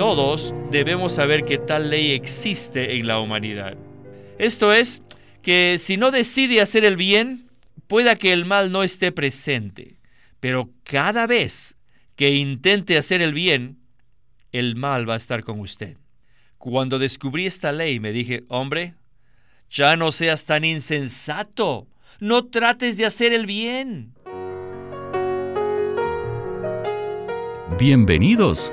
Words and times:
todos 0.00 0.54
debemos 0.70 1.12
saber 1.12 1.44
que 1.44 1.58
tal 1.58 1.90
ley 1.90 2.12
existe 2.12 2.96
en 2.96 3.06
la 3.06 3.20
humanidad. 3.20 3.76
Esto 4.38 4.72
es, 4.72 5.02
que 5.42 5.76
si 5.76 5.98
no 5.98 6.10
decide 6.10 6.62
hacer 6.62 6.86
el 6.86 6.96
bien, 6.96 7.50
pueda 7.86 8.16
que 8.16 8.32
el 8.32 8.46
mal 8.46 8.72
no 8.72 8.82
esté 8.82 9.12
presente. 9.12 9.98
Pero 10.40 10.70
cada 10.84 11.26
vez 11.26 11.76
que 12.16 12.34
intente 12.34 12.96
hacer 12.96 13.20
el 13.20 13.34
bien, 13.34 13.76
el 14.52 14.74
mal 14.74 15.06
va 15.06 15.12
a 15.12 15.16
estar 15.18 15.44
con 15.44 15.60
usted. 15.60 15.98
Cuando 16.56 16.98
descubrí 16.98 17.44
esta 17.44 17.70
ley 17.70 18.00
me 18.00 18.12
dije, 18.12 18.44
hombre, 18.48 18.94
ya 19.68 19.96
no 19.98 20.12
seas 20.12 20.46
tan 20.46 20.64
insensato, 20.64 21.88
no 22.20 22.46
trates 22.46 22.96
de 22.96 23.04
hacer 23.04 23.34
el 23.34 23.44
bien. 23.44 24.14
Bienvenidos 27.78 28.72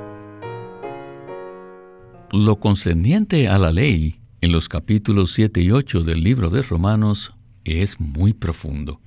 Lo 2.33 2.61
concerniente 2.61 3.49
a 3.49 3.57
la 3.57 3.73
ley 3.73 4.21
en 4.39 4.53
los 4.53 4.69
capítulos 4.69 5.33
7 5.33 5.61
y 5.63 5.71
8 5.71 6.03
del 6.03 6.23
libro 6.23 6.49
de 6.49 6.61
Romanos 6.61 7.33
es 7.65 7.99
muy 7.99 8.31
profundo. 8.31 9.01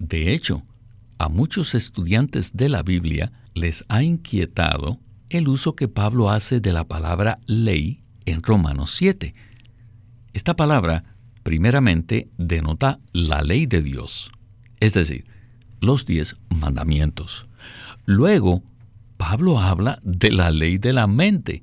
De 0.00 0.34
hecho, 0.34 0.64
a 1.18 1.28
muchos 1.28 1.76
estudiantes 1.76 2.52
de 2.54 2.68
la 2.68 2.82
Biblia 2.82 3.30
les 3.54 3.84
ha 3.88 4.02
inquietado 4.02 4.98
el 5.30 5.46
uso 5.46 5.76
que 5.76 5.86
Pablo 5.86 6.30
hace 6.30 6.58
de 6.58 6.72
la 6.72 6.82
palabra 6.82 7.38
ley 7.46 8.02
en 8.24 8.42
Romanos 8.42 8.92
7. 8.96 9.32
Esta 10.32 10.56
palabra 10.56 11.04
primeramente 11.44 12.28
denota 12.38 12.98
la 13.12 13.42
ley 13.42 13.66
de 13.66 13.82
Dios, 13.82 14.32
es 14.80 14.94
decir, 14.94 15.26
los 15.80 16.06
diez 16.06 16.34
mandamientos. 16.48 17.46
Luego, 18.04 18.64
Pablo 19.16 19.60
habla 19.60 20.00
de 20.02 20.32
la 20.32 20.50
ley 20.50 20.78
de 20.78 20.92
la 20.92 21.06
mente, 21.06 21.62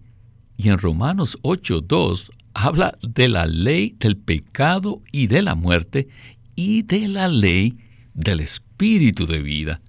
y 0.61 0.69
en 0.69 0.77
Romanos 0.77 1.39
8.2 1.41 2.29
habla 2.53 2.97
de 3.01 3.27
la 3.27 3.47
ley 3.47 3.95
del 3.99 4.15
pecado 4.15 5.01
y 5.11 5.25
de 5.25 5.41
la 5.41 5.55
muerte 5.55 6.07
y 6.55 6.83
de 6.83 7.07
la 7.07 7.27
ley 7.27 7.79
del 8.13 8.41
espíritu 8.41 9.25
de 9.25 9.41
vida. 9.41 9.81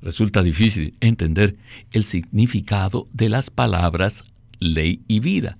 Resulta 0.00 0.42
difícil 0.42 0.94
entender 1.00 1.56
el 1.90 2.04
significado 2.04 3.08
de 3.12 3.28
las 3.28 3.50
palabras 3.50 4.24
ley 4.60 5.00
y 5.08 5.18
vida, 5.18 5.58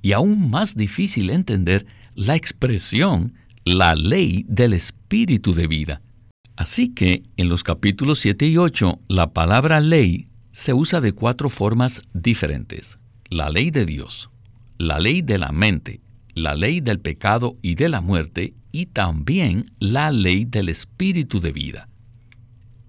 y 0.00 0.12
aún 0.12 0.50
más 0.50 0.74
difícil 0.74 1.28
entender 1.28 1.84
la 2.14 2.36
expresión 2.36 3.34
la 3.64 3.94
ley 3.94 4.46
del 4.48 4.72
espíritu 4.72 5.52
de 5.52 5.66
vida. 5.66 6.00
Así 6.56 6.94
que 6.94 7.24
en 7.36 7.50
los 7.50 7.62
capítulos 7.62 8.20
7 8.20 8.46
y 8.46 8.56
8 8.56 9.00
la 9.08 9.32
palabra 9.32 9.80
ley 9.80 10.26
se 10.52 10.72
usa 10.72 11.02
de 11.02 11.12
cuatro 11.12 11.50
formas 11.50 12.00
diferentes 12.14 12.99
la 13.30 13.48
ley 13.48 13.70
de 13.70 13.86
Dios, 13.86 14.28
la 14.76 14.98
ley 14.98 15.22
de 15.22 15.38
la 15.38 15.52
mente, 15.52 16.00
la 16.34 16.56
ley 16.56 16.80
del 16.80 16.98
pecado 16.98 17.56
y 17.62 17.76
de 17.76 17.88
la 17.88 18.00
muerte 18.00 18.54
y 18.72 18.86
también 18.86 19.70
la 19.78 20.10
ley 20.10 20.44
del 20.44 20.68
espíritu 20.68 21.40
de 21.40 21.52
vida. 21.52 21.88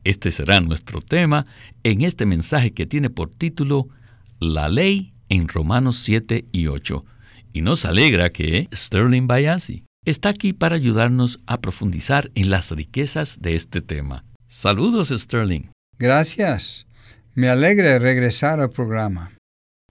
Este 0.03 0.31
será 0.31 0.59
nuestro 0.59 0.99
tema 0.99 1.45
en 1.83 2.01
este 2.01 2.25
mensaje 2.25 2.73
que 2.73 2.87
tiene 2.87 3.11
por 3.11 3.29
título 3.29 3.87
La 4.39 4.67
ley 4.67 5.13
en 5.29 5.47
Romanos 5.47 5.97
7 5.97 6.45
y 6.51 6.67
8. 6.67 7.05
Y 7.53 7.61
nos 7.61 7.85
alegra 7.85 8.31
que 8.31 8.67
Sterling 8.73 9.27
Bayasi 9.27 9.83
está 10.05 10.29
aquí 10.29 10.53
para 10.53 10.75
ayudarnos 10.75 11.39
a 11.45 11.61
profundizar 11.61 12.31
en 12.33 12.49
las 12.49 12.71
riquezas 12.71 13.41
de 13.41 13.55
este 13.55 13.81
tema. 13.81 14.25
Saludos, 14.47 15.09
Sterling. 15.09 15.69
Gracias. 15.99 16.87
Me 17.35 17.47
alegra 17.47 17.99
regresar 17.99 18.59
al 18.59 18.71
programa. 18.71 19.31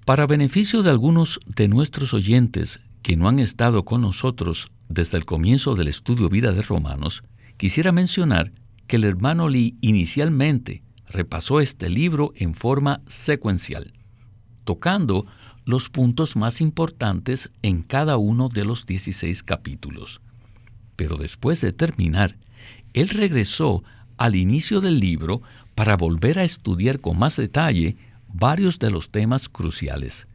Para 0.04 0.26
beneficio 0.26 0.82
de 0.82 0.90
algunos 0.90 1.40
de 1.46 1.68
nuestros 1.68 2.14
oyentes 2.14 2.80
que 3.02 3.16
no 3.16 3.28
han 3.28 3.38
estado 3.38 3.84
con 3.84 4.00
nosotros 4.00 4.70
desde 4.88 5.18
el 5.18 5.24
comienzo 5.24 5.74
del 5.74 5.88
estudio 5.88 6.28
Vida 6.28 6.52
de 6.52 6.62
Romanos, 6.62 7.22
quisiera 7.56 7.92
mencionar 7.92 8.52
que 8.86 8.96
el 8.96 9.04
hermano 9.04 9.48
Lee 9.48 9.76
inicialmente 9.80 10.82
repasó 11.08 11.60
este 11.60 11.90
libro 11.90 12.32
en 12.34 12.54
forma 12.54 13.02
secuencial, 13.06 13.92
tocando 14.64 15.26
los 15.64 15.90
puntos 15.90 16.34
más 16.34 16.60
importantes 16.60 17.50
en 17.62 17.82
cada 17.82 18.16
uno 18.16 18.48
de 18.48 18.64
los 18.64 18.86
16 18.86 19.42
capítulos. 19.42 20.20
Pero 20.96 21.16
después 21.16 21.60
de 21.60 21.72
terminar, 21.72 22.36
él 22.94 23.08
regresó 23.10 23.84
al 24.16 24.34
inicio 24.34 24.80
del 24.80 24.98
libro 24.98 25.42
para 25.74 25.96
volver 25.96 26.38
a 26.38 26.44
estudiar 26.44 27.00
con 27.00 27.18
más 27.18 27.36
detalle 27.36 27.96
varios 28.32 28.78
de 28.78 28.90
los 28.90 29.10
temas 29.10 29.48
cruciales. 29.48 30.26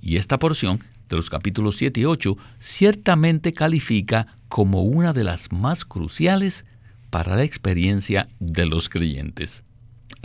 Y 0.00 0.16
esta 0.16 0.38
porción 0.38 0.80
de 1.08 1.16
los 1.16 1.30
capítulos 1.30 1.76
7 1.76 2.00
y 2.00 2.04
8 2.04 2.36
ciertamente 2.58 3.52
califica 3.52 4.38
como 4.48 4.82
una 4.82 5.12
de 5.12 5.24
las 5.24 5.52
más 5.52 5.84
cruciales 5.84 6.64
para 7.10 7.36
la 7.36 7.44
experiencia 7.44 8.28
de 8.40 8.66
los 8.66 8.88
creyentes. 8.88 9.62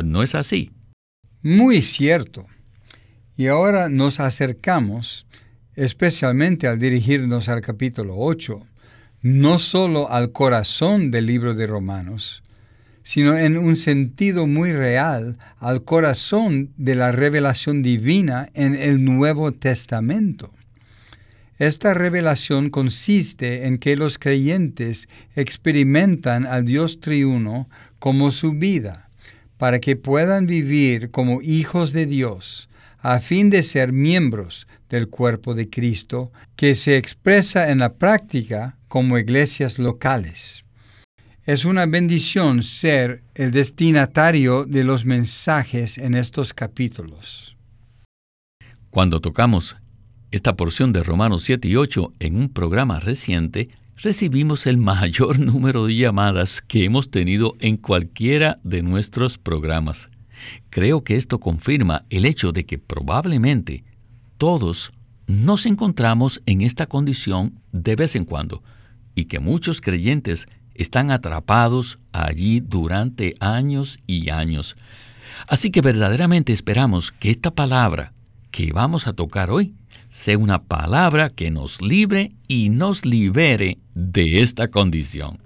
¿No 0.04 0.24
es 0.24 0.36
así? 0.36 0.72
Muy 1.42 1.82
cierto. 1.82 2.48
Y 3.38 3.48
ahora 3.48 3.90
nos 3.90 4.20
acercamos, 4.20 5.26
especialmente 5.76 6.68
al 6.68 6.80
dirigirnos 6.80 7.50
al 7.50 7.62
capítulo 7.62 8.16
8, 8.18 8.60
no 9.22 9.60
solo 9.60 10.12
al 10.12 10.32
corazón 10.32 11.12
del 11.12 11.28
libro 11.28 11.54
de 11.54 11.68
Romanos, 11.68 12.44
sino 13.12 13.38
en 13.38 13.58
un 13.58 13.76
sentido 13.76 14.48
muy 14.48 14.72
real 14.72 15.38
al 15.60 15.84
corazón 15.84 16.70
de 16.78 16.96
la 16.96 17.12
revelación 17.12 17.82
divina 17.82 18.50
en 18.54 18.74
el 18.74 19.04
Nuevo 19.04 19.52
Testamento. 19.52 20.50
Esta 21.60 21.94
revelación 21.94 22.70
consiste 22.70 23.68
en 23.68 23.80
que 23.80 23.98
los 23.98 24.18
creyentes 24.18 25.10
experimentan 25.36 26.46
al 26.46 26.64
Dios 26.64 27.02
triuno 27.02 27.68
como 28.00 28.32
su 28.32 28.54
vida, 28.54 29.10
para 29.58 29.82
que 29.82 29.98
puedan 29.98 30.48
vivir 30.48 31.12
como 31.12 31.42
hijos 31.42 31.92
de 31.92 32.06
Dios, 32.06 32.70
a 33.00 33.20
fin 33.20 33.50
de 33.50 33.64
ser 33.64 33.92
miembros 33.92 34.68
del 34.90 35.10
cuerpo 35.10 35.54
de 35.54 35.70
Cristo, 35.70 36.32
que 36.56 36.76
se 36.76 36.96
expresa 36.96 37.72
en 37.72 37.80
la 37.80 37.92
práctica 37.92 38.78
como 38.88 39.18
iglesias 39.18 39.80
locales. 39.80 40.64
Es 41.44 41.66
una 41.66 41.88
bendición 41.88 42.62
ser 42.62 43.24
el 43.34 43.52
destinatario 43.52 44.64
de 44.66 44.84
los 44.84 45.06
mensajes 45.06 45.98
en 45.98 46.14
estos 46.14 46.54
capítulos. 46.54 47.58
Cuando 48.92 49.22
tocamos 49.22 49.76
esta 50.30 50.56
porción 50.56 50.94
de 50.94 51.02
Romanos 51.02 51.42
7 51.42 51.68
y 51.68 51.78
8 51.78 52.14
en 52.20 52.36
un 52.36 52.50
programa 52.50 53.00
reciente, 53.00 53.70
recibimos 53.98 54.68
el 54.68 54.78
mayor 54.78 55.40
número 55.40 55.88
de 55.88 55.96
llamadas 55.96 56.62
que 56.62 56.84
hemos 56.84 57.10
tenido 57.10 57.56
en 57.60 57.78
cualquiera 57.78 58.60
de 58.64 58.84
nuestros 58.84 59.40
programas. 59.40 60.12
Creo 60.70 61.04
que 61.04 61.16
esto 61.16 61.40
confirma 61.40 62.06
el 62.12 62.26
hecho 62.26 62.52
de 62.52 62.68
que 62.68 62.78
probablemente 62.78 63.84
todos 64.38 64.92
nos 65.26 65.66
encontramos 65.66 66.40
en 66.46 66.62
esta 66.62 66.86
condición 66.86 67.56
de 67.72 67.96
vez 67.96 68.16
en 68.16 68.26
cuando 68.26 68.62
y 69.16 69.26
que 69.26 69.40
muchos 69.40 69.82
creyentes 69.82 70.48
están 70.76 71.12
atrapados 71.12 72.00
allí 72.12 72.60
durante 72.60 73.36
años 73.40 74.00
y 74.08 74.30
años. 74.30 74.76
Así 75.48 75.72
que 75.72 75.82
verdaderamente 75.82 76.54
esperamos 76.54 77.12
que 77.12 77.32
esta 77.32 77.52
palabra 77.52 78.14
que 78.52 78.72
vamos 78.74 79.08
a 79.08 79.14
tocar 79.14 79.50
hoy 79.50 79.74
sea 80.10 80.38
una 80.38 80.64
palabra 80.64 81.30
que 81.30 81.52
nos 81.52 81.82
libre 81.82 82.32
y 82.48 82.70
nos 82.70 83.06
libere 83.06 83.78
de 83.96 84.42
esta 84.42 84.70
condición. 84.70 85.40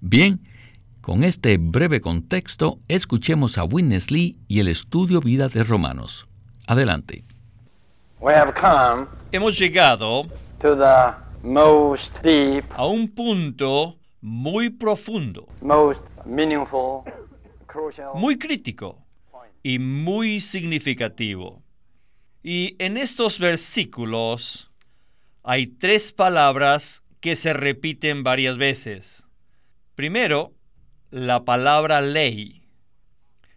Bien, 0.00 0.40
con 1.00 1.24
este 1.24 1.56
breve 1.56 2.00
contexto, 2.00 2.78
escuchemos 2.86 3.56
a 3.56 3.64
Witness 3.64 4.10
Lee 4.10 4.36
y 4.46 4.60
el 4.60 4.68
estudio 4.68 5.20
vida 5.20 5.48
de 5.48 5.64
Romanos. 5.64 6.28
Adelante. 6.66 7.24
Hemos 9.32 9.58
llegado 9.58 10.26
a 12.76 12.86
un 12.86 13.08
punto 13.08 13.97
muy 14.20 14.70
profundo, 14.70 15.48
muy 18.14 18.38
crítico 18.38 19.04
y 19.62 19.78
muy 19.78 20.40
significativo. 20.40 21.62
Y 22.42 22.76
en 22.78 22.96
estos 22.96 23.38
versículos 23.38 24.70
hay 25.42 25.66
tres 25.66 26.12
palabras 26.12 27.04
que 27.20 27.36
se 27.36 27.52
repiten 27.52 28.22
varias 28.22 28.58
veces. 28.58 29.26
Primero, 29.94 30.52
la 31.10 31.44
palabra 31.44 32.00
ley. 32.00 32.62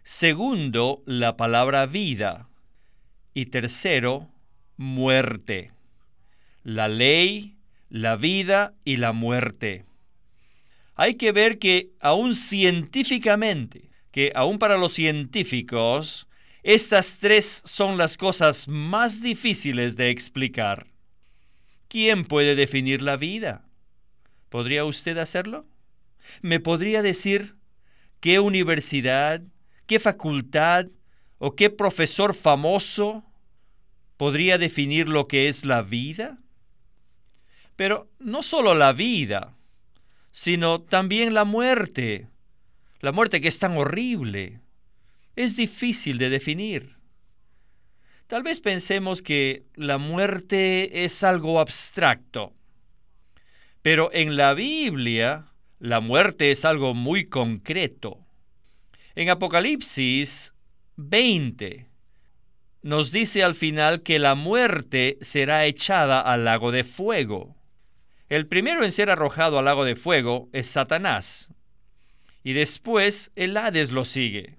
Segundo, 0.02 1.02
la 1.06 1.36
palabra 1.36 1.86
vida. 1.86 2.48
Y 3.34 3.46
tercero, 3.46 4.28
muerte. 4.76 5.72
La 6.64 6.88
ley, 6.88 7.56
la 7.88 8.16
vida 8.16 8.74
y 8.84 8.96
la 8.96 9.12
muerte. 9.12 9.84
Hay 10.94 11.14
que 11.14 11.32
ver 11.32 11.58
que 11.58 11.92
aún 12.00 12.34
científicamente, 12.34 13.90
que 14.10 14.32
aún 14.34 14.58
para 14.58 14.76
los 14.76 14.92
científicos, 14.92 16.28
estas 16.62 17.18
tres 17.18 17.62
son 17.64 17.96
las 17.98 18.16
cosas 18.16 18.68
más 18.68 19.22
difíciles 19.22 19.96
de 19.96 20.10
explicar. 20.10 20.86
¿Quién 21.88 22.24
puede 22.24 22.54
definir 22.54 23.02
la 23.02 23.16
vida? 23.16 23.66
¿Podría 24.48 24.84
usted 24.84 25.18
hacerlo? 25.18 25.66
¿Me 26.40 26.60
podría 26.60 27.02
decir 27.02 27.56
qué 28.20 28.38
universidad, 28.38 29.42
qué 29.86 29.98
facultad 29.98 30.86
o 31.38 31.56
qué 31.56 31.70
profesor 31.70 32.34
famoso 32.34 33.24
podría 34.16 34.58
definir 34.58 35.08
lo 35.08 35.26
que 35.26 35.48
es 35.48 35.64
la 35.64 35.82
vida? 35.82 36.38
Pero 37.76 38.10
no 38.18 38.42
solo 38.42 38.74
la 38.74 38.92
vida, 38.92 39.56
sino 40.32 40.80
también 40.80 41.34
la 41.34 41.44
muerte. 41.44 42.26
La 43.00 43.12
muerte 43.12 43.40
que 43.40 43.48
es 43.48 43.58
tan 43.58 43.76
horrible. 43.76 44.60
Es 45.36 45.56
difícil 45.56 46.18
de 46.18 46.30
definir. 46.30 46.96
Tal 48.26 48.42
vez 48.42 48.60
pensemos 48.60 49.20
que 49.20 49.64
la 49.74 49.98
muerte 49.98 51.04
es 51.04 51.22
algo 51.22 51.60
abstracto, 51.60 52.54
pero 53.82 54.10
en 54.12 54.36
la 54.36 54.54
Biblia 54.54 55.52
la 55.78 56.00
muerte 56.00 56.50
es 56.50 56.64
algo 56.64 56.94
muy 56.94 57.26
concreto. 57.26 58.18
En 59.14 59.28
Apocalipsis 59.28 60.54
20 60.96 61.88
nos 62.82 63.12
dice 63.12 63.42
al 63.42 63.54
final 63.54 64.02
que 64.02 64.18
la 64.18 64.34
muerte 64.34 65.18
será 65.20 65.66
echada 65.66 66.20
al 66.20 66.44
lago 66.46 66.72
de 66.72 66.84
fuego. 66.84 67.54
El 68.32 68.46
primero 68.46 68.82
en 68.82 68.92
ser 68.92 69.10
arrojado 69.10 69.58
al 69.58 69.66
lago 69.66 69.84
de 69.84 69.94
fuego 69.94 70.48
es 70.54 70.66
Satanás, 70.66 71.52
y 72.42 72.54
después 72.54 73.30
el 73.36 73.54
Hades 73.58 73.92
lo 73.92 74.06
sigue. 74.06 74.56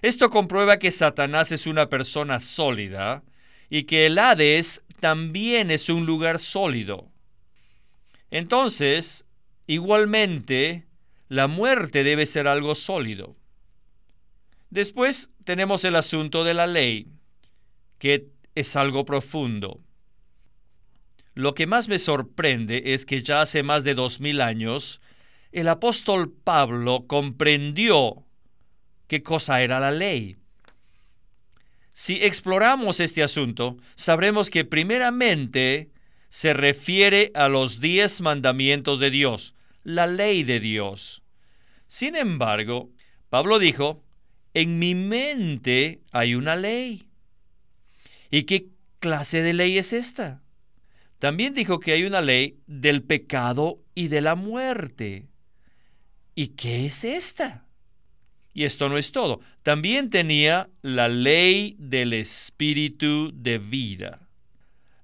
Esto 0.00 0.30
comprueba 0.30 0.78
que 0.78 0.90
Satanás 0.90 1.52
es 1.52 1.66
una 1.66 1.90
persona 1.90 2.40
sólida 2.40 3.24
y 3.68 3.82
que 3.82 4.06
el 4.06 4.18
Hades 4.18 4.82
también 5.00 5.70
es 5.70 5.90
un 5.90 6.06
lugar 6.06 6.38
sólido. 6.38 7.10
Entonces, 8.30 9.26
igualmente, 9.66 10.86
la 11.28 11.46
muerte 11.46 12.04
debe 12.04 12.24
ser 12.24 12.48
algo 12.48 12.74
sólido. 12.74 13.36
Después 14.70 15.30
tenemos 15.44 15.84
el 15.84 15.94
asunto 15.94 16.42
de 16.42 16.54
la 16.54 16.66
ley, 16.66 17.12
que 17.98 18.30
es 18.54 18.76
algo 18.76 19.04
profundo. 19.04 19.78
Lo 21.38 21.54
que 21.54 21.68
más 21.68 21.88
me 21.88 22.00
sorprende 22.00 22.82
es 22.94 23.06
que 23.06 23.22
ya 23.22 23.42
hace 23.42 23.62
más 23.62 23.84
de 23.84 23.94
dos 23.94 24.18
mil 24.18 24.40
años, 24.40 25.00
el 25.52 25.68
apóstol 25.68 26.32
Pablo 26.32 27.04
comprendió 27.06 28.24
qué 29.06 29.22
cosa 29.22 29.62
era 29.62 29.78
la 29.78 29.92
ley. 29.92 30.36
Si 31.92 32.16
exploramos 32.24 32.98
este 32.98 33.22
asunto, 33.22 33.76
sabremos 33.94 34.50
que 34.50 34.64
primeramente 34.64 35.92
se 36.28 36.54
refiere 36.54 37.30
a 37.34 37.48
los 37.48 37.78
diez 37.78 38.20
mandamientos 38.20 38.98
de 38.98 39.10
Dios, 39.10 39.54
la 39.84 40.08
ley 40.08 40.42
de 40.42 40.58
Dios. 40.58 41.22
Sin 41.86 42.16
embargo, 42.16 42.90
Pablo 43.28 43.60
dijo, 43.60 44.02
en 44.54 44.80
mi 44.80 44.96
mente 44.96 46.00
hay 46.10 46.34
una 46.34 46.56
ley. 46.56 47.06
¿Y 48.28 48.42
qué 48.42 48.70
clase 48.98 49.42
de 49.42 49.52
ley 49.52 49.78
es 49.78 49.92
esta? 49.92 50.42
También 51.18 51.54
dijo 51.54 51.80
que 51.80 51.92
hay 51.92 52.04
una 52.04 52.20
ley 52.20 52.58
del 52.66 53.02
pecado 53.02 53.80
y 53.94 54.08
de 54.08 54.20
la 54.20 54.34
muerte. 54.34 55.28
¿Y 56.34 56.48
qué 56.48 56.86
es 56.86 57.02
esta? 57.02 57.66
Y 58.54 58.64
esto 58.64 58.88
no 58.88 58.98
es 58.98 59.12
todo. 59.12 59.40
También 59.62 60.10
tenía 60.10 60.68
la 60.82 61.08
ley 61.08 61.76
del 61.78 62.12
espíritu 62.12 63.32
de 63.34 63.58
vida. 63.58 64.28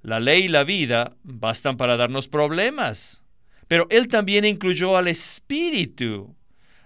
La 0.03 0.21
ley 0.21 0.45
y 0.45 0.49
la 0.49 0.65
vida 0.65 1.17
bastan 1.23 1.77
para 1.77 1.97
darnos 1.97 2.29
problemas, 2.29 3.25
pero 3.69 3.87
él 3.91 4.09
también 4.09 4.45
incluyó 4.45 4.97
al 4.97 5.09
espíritu. 5.09 6.37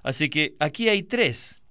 Así 0.02 0.30
que 0.30 0.54
aquí 0.60 0.88
hay 0.88 1.02
tres, 1.02 1.62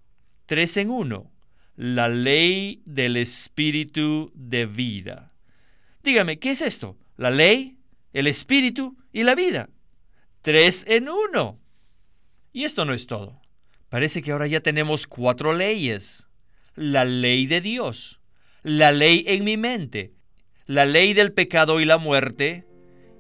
tres 0.46 0.78
en 0.78 0.90
uno. 0.90 1.32
La 1.76 2.10
ley 2.10 2.82
del 2.86 3.18
espíritu 3.18 4.32
de 4.36 4.66
vida. 4.66 5.32
Dígame, 6.04 6.38
¿qué 6.38 6.52
es 6.52 6.62
esto? 6.62 6.98
La 7.18 7.32
ley, 7.32 7.78
el 8.14 8.28
espíritu 8.28 8.96
y 9.12 9.24
la 9.24 9.34
vida. 9.34 9.70
Tres 10.42 10.86
en 10.88 11.10
uno. 11.10 11.60
Y 12.54 12.64
esto 12.64 12.86
no 12.86 12.94
es 12.94 13.08
todo. 13.08 13.42
Parece 13.90 14.22
que 14.22 14.32
ahora 14.32 14.48
ya 14.48 14.62
tenemos 14.62 15.08
cuatro 15.08 15.54
leyes. 15.54 16.28
La 16.76 17.06
ley 17.06 17.48
de 17.48 17.60
Dios, 17.60 18.22
la 18.62 18.92
ley 18.92 19.24
en 19.28 19.44
mi 19.44 19.58
mente, 19.58 20.14
la 20.68 20.86
ley 20.86 21.14
del 21.14 21.34
pecado 21.34 21.80
y 21.80 21.86
la 21.86 21.98
muerte 21.98 22.68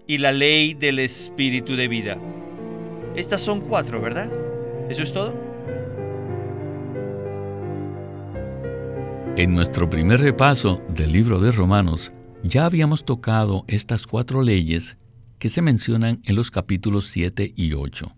y 0.05 0.19
la 0.19 0.31
ley 0.31 0.75
del 0.75 0.99
espíritu 0.99 1.75
de 1.75 1.87
vida. 1.87 2.17
Estas 3.15 3.41
son 3.41 3.61
cuatro, 3.61 3.99
¿verdad? 3.99 4.31
¿Eso 4.89 5.01
es 5.01 5.11
todo? 5.11 5.33
En 9.37 9.53
nuestro 9.53 9.89
primer 9.89 10.19
repaso 10.19 10.81
del 10.89 11.11
libro 11.11 11.39
de 11.39 11.51
Romanos, 11.51 12.11
ya 12.43 12.65
habíamos 12.65 13.05
tocado 13.05 13.65
estas 13.67 14.07
cuatro 14.07 14.41
leyes 14.41 14.97
que 15.39 15.49
se 15.49 15.61
mencionan 15.61 16.21
en 16.25 16.35
los 16.35 16.51
capítulos 16.51 17.07
7 17.07 17.53
y 17.55 17.73
8. 17.73 18.15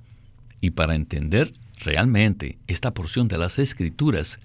Y 0.61 0.71
para 0.71 0.95
entender 0.95 1.51
realmente 1.77 2.59
esta 2.67 2.93
porción 2.93 3.27
de 3.27 3.37
las 3.37 3.59
escrituras, 3.59 4.39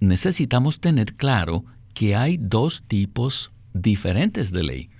necesitamos 0.00 0.80
tener 0.80 1.14
claro 1.14 1.64
que 1.94 2.16
hay 2.16 2.38
dos 2.38 2.82
tipos 2.86 3.50
diferentes 3.72 4.52
de 4.52 4.62
ley. 4.62 4.90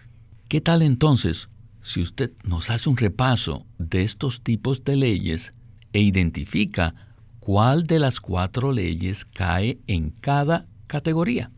¿Qué 0.48 0.60
tal 0.60 0.82
entonces 0.82 1.48
si 1.82 2.00
usted 2.00 2.30
nos 2.44 2.70
hace 2.70 2.88
un 2.88 2.96
repaso 2.96 3.66
de 3.78 4.02
estos 4.02 4.42
tipos 4.42 4.84
de 4.84 4.96
leyes 4.96 5.52
e 5.92 6.00
identifica 6.00 6.94
cuál 7.40 7.84
de 7.84 7.98
las 7.98 8.20
cuatro 8.20 8.72
leyes 8.72 9.24
cae 9.24 9.78
en 9.86 10.10
cada 10.10 10.66
categoría? 10.86 11.50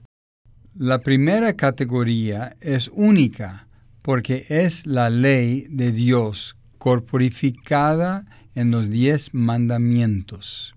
La 0.74 1.00
primera 1.00 1.52
categoría 1.52 2.56
es 2.62 2.88
única 2.94 3.66
porque 4.00 4.46
es 4.48 4.86
la 4.86 5.10
ley 5.10 5.66
de 5.68 5.92
Dios 5.92 6.56
corporificada 6.78 8.24
en 8.54 8.70
los 8.70 8.88
diez 8.88 9.34
mandamientos. 9.34 10.74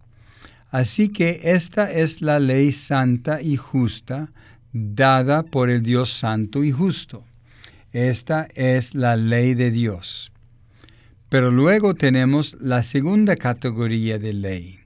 Así 0.70 1.08
que 1.08 1.40
esta 1.46 1.90
es 1.90 2.22
la 2.22 2.40
ley 2.40 2.74
santa 2.74 3.42
y 3.42 3.56
justa 3.56 4.34
dada 4.74 5.44
por 5.44 5.70
el 5.70 5.82
Dios 5.82 6.12
santo 6.12 6.66
y 6.66 6.72
justo. 6.72 7.24
Esta 7.94 8.50
es 8.54 8.96
la 8.96 9.16
ley 9.16 9.54
de 9.54 9.72
Dios. 9.72 10.34
Pero 11.30 11.52
luego 11.52 11.94
tenemos 11.94 12.58
la 12.60 12.84
segunda 12.84 13.38
categoría 13.38 14.20
de 14.20 14.34
ley, 14.34 14.80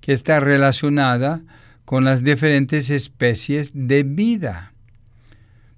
que 0.00 0.12
está 0.12 0.40
relacionada 0.40 1.42
con 1.88 2.04
las 2.04 2.22
diferentes 2.22 2.90
especies 2.90 3.70
de 3.72 4.02
vida. 4.02 4.74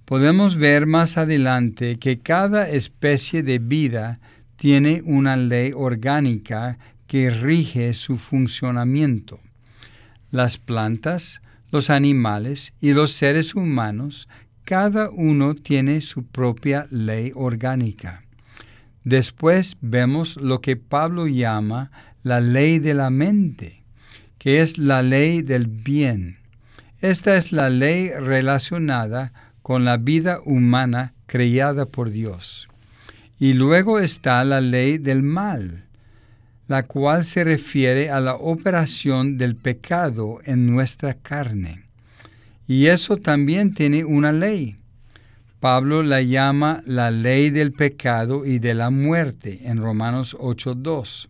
Podemos 0.05 0.57
ver 0.57 0.87
más 0.87 1.17
adelante 1.17 2.01
que 2.01 2.19
cada 2.19 2.69
especie 2.69 3.45
de 3.45 3.61
vida 3.61 4.19
tiene 4.57 5.03
una 5.05 5.37
ley 5.37 5.71
orgánica 5.73 6.79
que 7.07 7.31
rige 7.31 7.95
su 7.95 8.17
funcionamiento. 8.17 9.39
Las 10.33 10.59
plantas, 10.59 11.43
los 11.71 11.91
animales 11.91 12.73
y 12.81 12.91
los 12.91 13.13
seres 13.13 13.55
humanos, 13.55 14.29
cada 14.65 15.11
uno 15.11 15.55
tiene 15.55 16.01
su 16.01 16.25
propia 16.25 16.89
ley 16.91 17.31
orgánica. 17.37 18.25
Después 19.05 19.77
vemos 19.81 20.37
lo 20.39 20.61
que 20.61 20.75
Pablo 20.75 21.29
llama 21.29 21.93
la 22.25 22.41
ley 22.41 22.81
de 22.81 22.95
la 22.95 23.11
mente, 23.11 23.80
que 24.41 24.63
es 24.63 24.79
la 24.79 25.03
ley 25.03 25.43
del 25.43 25.67
bien. 25.67 26.39
Esta 27.03 27.37
es 27.37 27.53
la 27.53 27.69
ley 27.69 28.09
relacionada 28.09 29.35
con 29.61 29.85
la 29.85 29.99
vida 29.99 30.41
humana 30.47 31.13
creada 31.27 31.85
por 31.85 32.11
Dios. 32.11 32.67
Y 33.39 33.53
luego 33.53 33.99
está 33.99 34.43
la 34.45 34.63
ley 34.63 34.97
del 34.97 35.23
mal, 35.23 35.85
la 36.69 36.85
cual 36.85 37.27
se 37.27 37.45
refiere 37.45 38.11
a 38.11 38.19
la 38.21 38.35
operación 38.35 39.37
del 39.37 39.57
pecado 39.57 40.39
en 40.45 40.67
nuestra 40.67 41.13
carne. 41.13 41.85
Y 42.67 42.87
eso 42.87 43.19
también 43.19 43.75
tiene 43.75 44.05
una 44.05 44.33
ley. 44.33 44.77
Pablo 45.59 46.03
la 46.03 46.23
llama 46.23 46.83
la 46.87 47.11
ley 47.11 47.51
del 47.51 47.73
pecado 47.73 48.47
y 48.47 48.59
de 48.59 48.73
la 48.73 48.89
muerte 48.89 49.61
en 49.65 49.83
Romanos 49.83 50.35
8.2. 50.41 51.30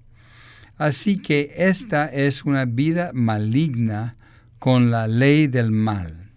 Así 0.80 1.18
que 1.18 1.52
esta 1.58 2.06
es 2.06 2.46
una 2.46 2.64
vida 2.64 3.10
maligna 3.12 4.14
con 4.58 4.90
la 4.90 5.06
ley 5.08 5.46
del 5.46 5.70
mal. 5.72 6.30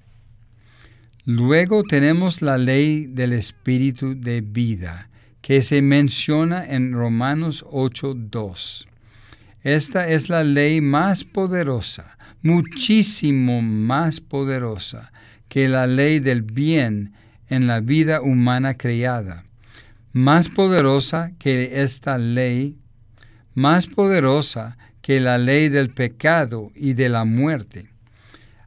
Luego 1.23 1.83
tenemos 1.83 2.41
la 2.41 2.57
ley 2.57 3.05
del 3.05 3.31
espíritu 3.31 4.19
de 4.19 4.41
vida, 4.41 5.07
que 5.41 5.63
se 5.63 5.81
menciona 5.81 6.65
en 6.65 6.91
Romanos 6.91 7.63
8.2. 7.71 8.85
Esta 9.62 10.09
es 10.09 10.27
la 10.27 10.43
ley 10.43 10.81
más 10.81 11.23
poderosa, 11.23 12.17
muchísimo 12.41 13.62
más 13.62 14.19
poderosa 14.19 15.13
que 15.47 15.69
la 15.69 15.88
ley 15.88 16.19
del 16.19 16.41
bien 16.41 17.13
en 17.47 17.65
la 17.65 17.79
vida 17.79 18.21
humana 18.21 18.73
creada, 18.73 19.45
más 20.12 20.50
poderosa 20.50 21.31
que 21.39 21.81
esta 21.81 22.17
ley, 22.17 22.75
más 23.53 23.88
poderosa 23.88 24.77
que 25.01 25.19
la 25.19 25.38
ley 25.38 25.69
del 25.69 25.89
pecado 25.89 26.72
y 26.75 26.93
de 26.93 27.10
la 27.10 27.25
muerte. 27.25 27.89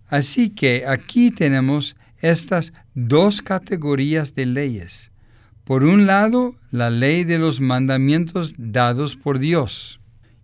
Así 0.08 0.50
que 0.50 0.84
aquí 0.86 1.30
tenemos 1.30 1.96
estas 2.20 2.72
dos 2.94 3.42
categorías 3.42 4.34
de 4.34 4.46
leyes. 4.46 5.10
Por 5.64 5.84
un 5.84 6.06
lado, 6.06 6.54
la 6.70 6.90
ley 6.90 7.24
de 7.24 7.38
los 7.38 7.60
mandamientos 7.60 8.54
dados 8.56 9.16
por 9.16 9.38
Dios 9.38 10.00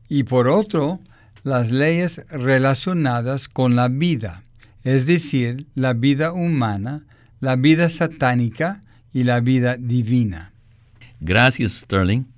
y 0.08 0.24
por 0.24 0.48
otro, 0.48 1.00
las 1.44 1.70
leyes 1.70 2.22
relacionadas 2.30 3.48
con 3.48 3.76
la 3.76 3.88
vida, 3.88 4.42
es 4.84 5.06
decir, 5.06 5.66
la 5.74 5.92
vida 5.92 6.32
humana, 6.32 7.04
la 7.40 7.56
vida 7.56 7.88
satánica 7.90 8.80
y 9.12 9.24
la 9.24 9.40
vida 9.40 9.76
divina. 9.78 10.52
Gracias, 11.20 11.72
Sterling. 11.72 12.31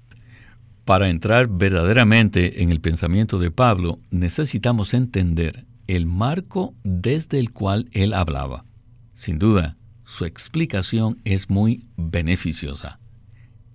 Para 0.84 1.08
entrar 1.08 1.48
verdaderamente 1.48 2.62
en 2.62 2.70
el 2.70 2.80
pensamiento 2.80 3.38
de 3.38 3.50
Pablo, 3.50 3.98
necesitamos 4.10 4.92
entender 4.92 5.64
el 5.86 6.04
marco 6.04 6.74
desde 6.84 7.38
el 7.38 7.50
cual 7.52 7.86
él 7.92 8.12
hablaba. 8.12 8.66
Sin 9.14 9.38
duda, 9.38 9.78
su 10.04 10.26
explicación 10.26 11.22
es 11.24 11.48
muy 11.48 11.88
beneficiosa. 11.96 12.98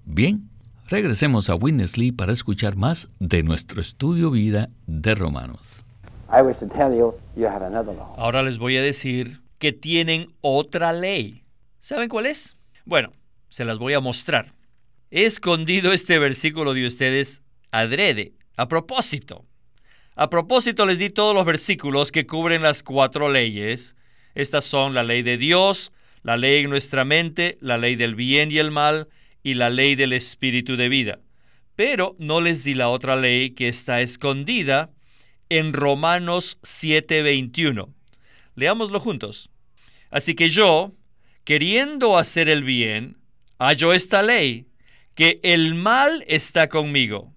Bien, 0.05 0.49
regresemos 0.87 1.49
a 1.49 1.55
Witness 1.55 1.97
Lee 1.97 2.11
para 2.11 2.31
escuchar 2.31 2.75
más 2.75 3.09
de 3.19 3.41
nuestro 3.41 3.81
estudio 3.81 4.29
vida 4.29 4.69
de 4.85 5.15
Romanos. 5.15 5.83
Ahora 8.17 8.43
les 8.43 8.59
voy 8.59 8.77
a 8.77 8.83
decir 8.83 9.41
que 9.57 9.71
tienen 9.71 10.27
otra 10.41 10.93
ley. 10.93 11.43
¿Saben 11.79 12.07
cuál 12.07 12.27
es? 12.27 12.55
Bueno, 12.85 13.11
se 13.49 13.65
las 13.65 13.79
voy 13.79 13.93
a 13.93 13.99
mostrar. 13.99 14.58
He 15.11 15.25
escondido 15.25 15.93
este 15.93 16.19
versículo 16.19 16.73
de 16.73 16.85
ustedes 16.87 17.43
adrede, 17.71 18.33
a 18.57 18.67
propósito. 18.67 19.45
A 20.15 20.29
propósito 20.29 20.85
les 20.85 20.99
di 20.99 21.09
todos 21.09 21.33
los 21.33 21.45
versículos 21.45 22.11
que 22.11 22.27
cubren 22.27 22.61
las 22.61 22.83
cuatro 22.83 23.29
leyes 23.29 23.95
estas 24.35 24.63
son 24.63 24.93
la 24.93 25.03
ley 25.03 25.21
de 25.21 25.37
Dios, 25.37 25.91
la 26.23 26.37
ley 26.37 26.63
en 26.63 26.69
nuestra 26.69 27.03
mente, 27.03 27.57
la 27.59 27.77
ley 27.77 27.95
del 27.95 28.15
bien 28.15 28.51
y 28.51 28.59
el 28.59 28.71
mal 28.71 29.09
y 29.43 29.55
la 29.55 29.69
ley 29.69 29.95
del 29.95 30.13
espíritu 30.13 30.77
de 30.77 30.87
vida. 30.87 31.19
Pero 31.75 32.15
no 32.19 32.39
les 32.39 32.63
di 32.63 32.73
la 32.73 32.87
otra 32.87 33.17
ley 33.17 33.49
que 33.49 33.67
está 33.67 33.99
escondida 33.99 34.91
en 35.49 35.73
Romanos 35.73 36.57
7:21. 36.61 37.93
Leámoslo 38.55 39.01
juntos. 39.01 39.49
Así 40.09 40.35
que 40.35 40.47
yo, 40.47 40.93
queriendo 41.43 42.17
hacer 42.17 42.47
el 42.47 42.63
bien, 42.63 43.17
hallo 43.57 43.93
esta 43.93 44.21
ley, 44.21 44.67
que 45.19 45.41
el 45.43 45.75
mal 45.75 46.23
está 46.27 46.69
conmigo. 46.69 47.33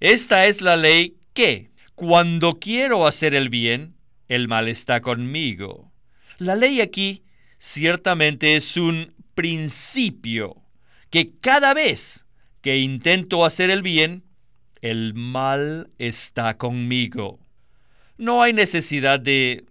Esta 0.00 0.46
es 0.46 0.60
la 0.60 0.76
ley 0.76 1.18
que, 1.34 1.70
cuando 1.94 2.58
quiero 2.58 3.06
hacer 3.06 3.32
el 3.36 3.48
bien, 3.48 3.94
el 4.26 4.48
mal 4.48 4.66
está 4.66 5.00
conmigo. 5.00 5.92
La 6.38 6.56
ley 6.56 6.80
aquí 6.80 7.22
ciertamente 7.58 8.56
es 8.56 8.76
un 8.76 9.14
principio 9.36 10.64
que 11.10 11.30
cada 11.40 11.74
vez 11.74 12.26
que 12.60 12.78
intento 12.78 13.44
hacer 13.44 13.70
el 13.70 13.82
bien, 13.82 14.24
el 14.80 15.14
mal 15.14 15.90
está 15.98 16.58
conmigo. 16.58 17.38
No 18.18 18.42
hay 18.42 18.52
necesidad 18.52 19.20
de 19.20 19.66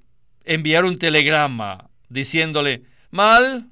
enviar 0.45 0.85
un 0.85 0.97
telegrama 0.97 1.89
diciéndole, 2.07 2.83
mal, 3.09 3.70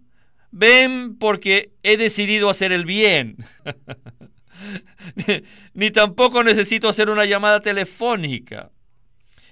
ven 0.51 1.17
porque 1.17 1.73
he 1.83 1.97
decidido 1.97 2.49
hacer 2.49 2.71
el 2.71 2.85
bien. 2.85 3.37
Ni 5.73 5.91
tampoco 5.91 6.43
necesito 6.43 6.89
hacer 6.89 7.09
una 7.09 7.25
llamada 7.25 7.61
telefónica. 7.61 8.71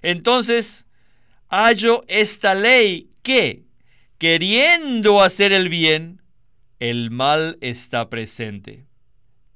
Entonces, 0.01 0.88
hallo 1.50 2.04
esta 2.08 2.54
ley 2.56 3.10
que, 3.24 3.63
queriendo 4.18 5.22
hacer 5.22 5.51
el 5.51 5.70
bien, 5.70 6.22
el 6.80 7.10
mal 7.10 7.58
está 7.62 8.10
presente. 8.10 8.86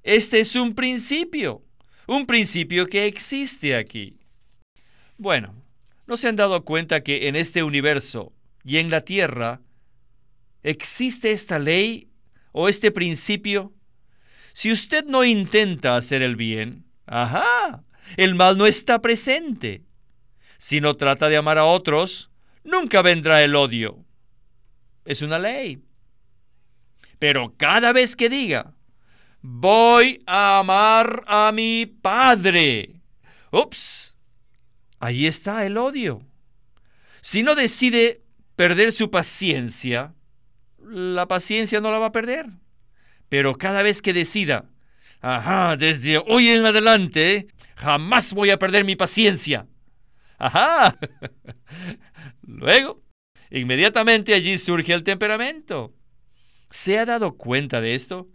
Este 0.03 0.39
es 0.39 0.55
un 0.55 0.74
principio, 0.74 1.63
un 2.07 2.25
principio 2.25 2.88
que 2.88 3.05
existe 3.05 3.75
aquí. 3.75 4.17
Bueno, 5.17 5.53
¿no 6.07 6.17
se 6.17 6.27
han 6.27 6.36
dado 6.36 6.65
cuenta 6.65 7.03
que 7.03 7.27
en 7.27 7.36
este 7.36 7.62
universo 7.62 8.33
y 8.63 8.77
en 8.77 8.89
la 8.89 9.01
tierra 9.01 9.62
existe 10.63 11.31
esta 11.31 11.59
ley 11.59 12.09
o 12.51 12.69
este 12.69 12.91
principio? 12.91 13.73
Si 14.53 14.71
usted 14.71 15.05
no 15.05 15.23
intenta 15.23 15.95
hacer 15.95 16.21
el 16.21 16.35
bien, 16.35 16.85
ajá, 17.05 17.83
el 18.17 18.35
mal 18.35 18.57
no 18.57 18.65
está 18.65 19.01
presente. 19.01 19.83
Si 20.57 20.81
no 20.81 20.95
trata 20.95 21.29
de 21.29 21.37
amar 21.37 21.57
a 21.57 21.65
otros, 21.65 22.31
nunca 22.63 23.01
vendrá 23.01 23.43
el 23.43 23.55
odio. 23.55 24.05
Es 25.05 25.21
una 25.21 25.39
ley. 25.39 25.81
Pero 27.17 27.55
cada 27.57 27.93
vez 27.93 28.15
que 28.15 28.29
diga, 28.29 28.73
voy 29.41 30.23
a 30.25 30.59
amar 30.59 31.23
a 31.27 31.51
mi 31.51 31.85
padre, 31.85 33.01
ups, 33.51 34.17
ahí 34.99 35.25
está 35.25 35.65
el 35.65 35.77
odio. 35.77 36.21
Si 37.21 37.43
no 37.43 37.55
decide 37.55 38.23
perder 38.55 38.91
su 38.91 39.11
paciencia, 39.11 40.13
la 40.91 41.27
paciencia 41.27 41.81
no 41.81 41.91
la 41.91 42.00
va 42.00 42.07
a 42.07 42.12
perder. 42.12 42.48
Pero 43.29 43.55
cada 43.55 43.81
vez 43.81 44.01
que 44.01 44.13
decida, 44.13 44.65
ajá, 45.21 45.77
desde 45.77 46.17
hoy 46.17 46.50
en 46.50 46.65
adelante, 46.65 47.48
jamás 47.75 48.33
voy 48.33 48.50
a 48.50 48.60
perder 48.60 48.83
mi 48.83 48.95
paciencia. 48.95 49.67
Ajá. 50.38 50.98
Luego, 52.41 53.01
inmediatamente 53.50 54.33
allí 54.33 54.57
surge 54.57 54.93
el 54.93 55.03
temperamento. 55.03 55.93
¿Se 56.69 57.00
ha 57.00 57.05
dado 57.05 57.38
cuenta 57.38 57.79
de 57.79 57.95
esto? 57.95 58.27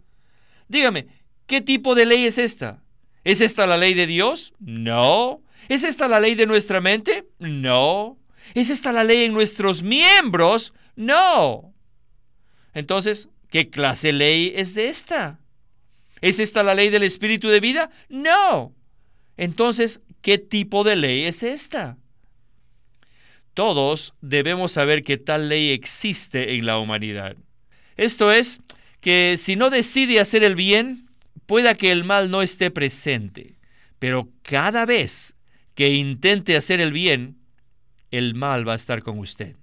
Dígame, 0.67 1.07
¿qué 1.45 1.61
tipo 1.61 1.95
de 1.95 2.05
ley 2.05 2.25
es 2.25 2.37
esta? 2.37 2.83
¿Es 3.23 3.41
esta 3.41 3.67
la 3.67 3.77
ley 3.77 3.93
de 3.93 4.07
Dios? 4.07 4.53
No. 4.59 5.41
¿Es 5.69 5.83
esta 5.83 6.07
la 6.07 6.19
ley 6.19 6.35
de 6.35 6.45
nuestra 6.45 6.81
mente? 6.81 7.27
No. 7.39 8.17
¿Es 8.53 8.69
esta 8.69 8.93
la 8.93 9.03
ley 9.03 9.25
en 9.25 9.33
nuestros 9.33 9.83
miembros? 9.83 10.73
No. 10.95 11.73
Entonces, 12.77 13.27
¿qué 13.49 13.71
clase 13.71 14.09
de 14.09 14.13
ley 14.13 14.53
es 14.55 14.77
esta? 14.77 15.39
¿Es 16.21 16.39
esta 16.39 16.61
la 16.61 16.75
ley 16.75 16.89
del 16.89 17.01
espíritu 17.01 17.47
de 17.47 17.59
vida? 17.59 17.89
No. 18.07 18.71
Entonces, 19.35 19.99
¿qué 20.21 20.37
tipo 20.37 20.83
de 20.83 20.95
ley 20.95 21.23
es 21.23 21.41
esta? 21.41 21.97
Todos 23.55 24.13
debemos 24.21 24.73
saber 24.73 25.03
que 25.03 25.17
tal 25.17 25.49
ley 25.49 25.71
existe 25.71 26.53
en 26.53 26.67
la 26.67 26.77
humanidad. 26.77 27.35
Esto 27.95 28.31
es, 28.31 28.61
que 29.01 29.37
si 29.37 29.55
no 29.55 29.71
decide 29.71 30.19
hacer 30.19 30.43
el 30.43 30.53
bien, 30.53 31.09
pueda 31.47 31.73
que 31.73 31.91
el 31.91 32.03
mal 32.03 32.29
no 32.29 32.43
esté 32.43 32.69
presente. 32.69 33.55
Pero 33.97 34.29
cada 34.43 34.85
vez 34.85 35.35
que 35.73 35.95
intente 35.95 36.55
hacer 36.55 36.79
el 36.79 36.91
bien, 36.91 37.37
el 38.11 38.35
mal 38.35 38.67
va 38.67 38.73
a 38.73 38.75
estar 38.75 39.01
con 39.01 39.17
usted. 39.17 39.55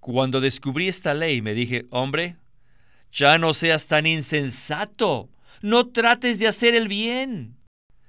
Cuando 0.00 0.42
descubrí 0.42 0.88
esta 0.88 1.14
ley 1.14 1.40
me 1.40 1.54
dije, 1.54 1.86
hombre, 1.88 2.36
ya 3.12 3.38
no 3.38 3.54
seas 3.54 3.86
tan 3.86 4.06
insensato, 4.06 5.30
no 5.62 5.88
trates 5.88 6.38
de 6.38 6.46
hacer 6.48 6.74
el 6.74 6.88
bien. 6.88 7.56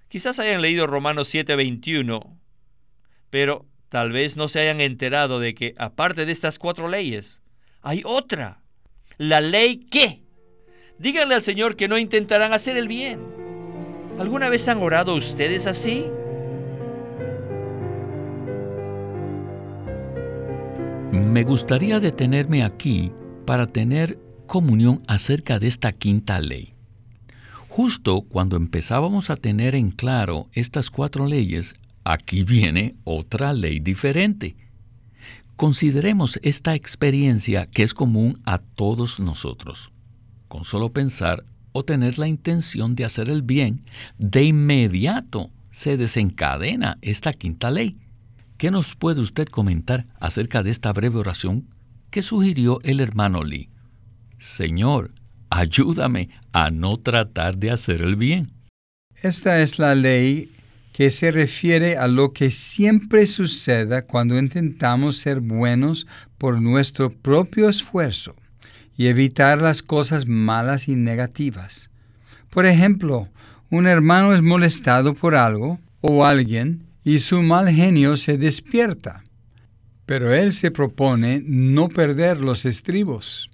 Quizás 0.07 0.39
hayan 0.39 0.61
leído 0.61 0.87
Romanos 0.87 1.33
7:21, 1.33 2.37
pero 3.29 3.65
tal 3.89 4.11
vez 4.11 4.37
no 4.37 4.47
se 4.47 4.59
hayan 4.59 4.81
enterado 4.81 5.39
de 5.39 5.55
que 5.55 5.73
aparte 5.77 6.25
de 6.25 6.31
estas 6.31 6.59
cuatro 6.59 6.87
leyes, 6.87 7.41
hay 7.81 8.01
otra. 8.05 8.61
La 9.17 9.41
ley 9.41 9.77
que. 9.77 10.23
Díganle 10.97 11.35
al 11.35 11.41
Señor 11.41 11.75
que 11.75 11.87
no 11.87 11.97
intentarán 11.97 12.53
hacer 12.53 12.77
el 12.77 12.87
bien. 12.87 13.19
¿Alguna 14.19 14.49
vez 14.49 14.67
han 14.67 14.81
orado 14.81 15.15
ustedes 15.15 15.65
así? 15.65 16.05
Me 21.11 21.43
gustaría 21.43 21.99
detenerme 21.99 22.63
aquí 22.63 23.11
para 23.45 23.67
tener 23.67 24.19
comunión 24.51 25.01
acerca 25.07 25.59
de 25.59 25.69
esta 25.69 25.93
quinta 25.93 26.41
ley. 26.41 26.73
Justo 27.69 28.19
cuando 28.19 28.57
empezábamos 28.57 29.29
a 29.29 29.37
tener 29.37 29.75
en 29.75 29.91
claro 29.91 30.49
estas 30.51 30.91
cuatro 30.91 31.25
leyes, 31.25 31.73
aquí 32.03 32.43
viene 32.43 32.91
otra 33.05 33.53
ley 33.53 33.79
diferente. 33.79 34.57
Consideremos 35.55 36.37
esta 36.43 36.75
experiencia 36.75 37.65
que 37.65 37.83
es 37.83 37.93
común 37.93 38.41
a 38.43 38.57
todos 38.57 39.21
nosotros. 39.21 39.93
Con 40.49 40.65
solo 40.65 40.89
pensar 40.89 41.45
o 41.71 41.85
tener 41.85 42.19
la 42.19 42.27
intención 42.27 42.93
de 42.93 43.05
hacer 43.05 43.29
el 43.29 43.43
bien, 43.43 43.85
de 44.17 44.43
inmediato 44.43 45.49
se 45.69 45.95
desencadena 45.95 46.97
esta 47.01 47.31
quinta 47.31 47.71
ley. 47.71 47.95
¿Qué 48.57 48.69
nos 48.69 48.97
puede 48.97 49.21
usted 49.21 49.47
comentar 49.47 50.03
acerca 50.19 50.61
de 50.61 50.71
esta 50.71 50.91
breve 50.91 51.19
oración 51.19 51.69
que 52.09 52.21
sugirió 52.21 52.81
el 52.83 52.99
hermano 52.99 53.45
Lee? 53.45 53.69
Señor, 54.41 55.11
ayúdame 55.51 56.29
a 56.51 56.71
no 56.71 56.97
tratar 56.97 57.57
de 57.57 57.69
hacer 57.69 58.01
el 58.01 58.15
bien. 58.15 58.49
Esta 59.21 59.61
es 59.61 59.77
la 59.77 59.93
ley 59.93 60.51
que 60.93 61.11
se 61.11 61.29
refiere 61.29 61.95
a 61.95 62.07
lo 62.07 62.33
que 62.33 62.49
siempre 62.49 63.27
suceda 63.27 64.01
cuando 64.01 64.39
intentamos 64.39 65.17
ser 65.17 65.41
buenos 65.41 66.07
por 66.39 66.59
nuestro 66.59 67.13
propio 67.13 67.69
esfuerzo 67.69 68.35
y 68.97 69.07
evitar 69.07 69.61
las 69.61 69.83
cosas 69.83 70.25
malas 70.25 70.87
y 70.87 70.95
negativas. 70.95 71.91
Por 72.49 72.65
ejemplo, 72.65 73.29
un 73.69 73.85
hermano 73.85 74.33
es 74.33 74.41
molestado 74.41 75.13
por 75.13 75.35
algo 75.35 75.79
o 76.01 76.25
alguien 76.25 76.87
y 77.03 77.19
su 77.19 77.43
mal 77.43 77.69
genio 77.69 78.17
se 78.17 78.39
despierta, 78.39 79.23
pero 80.07 80.33
él 80.33 80.51
se 80.51 80.71
propone 80.71 81.43
no 81.45 81.89
perder 81.89 82.39
los 82.39 82.65
estribos. 82.65 83.50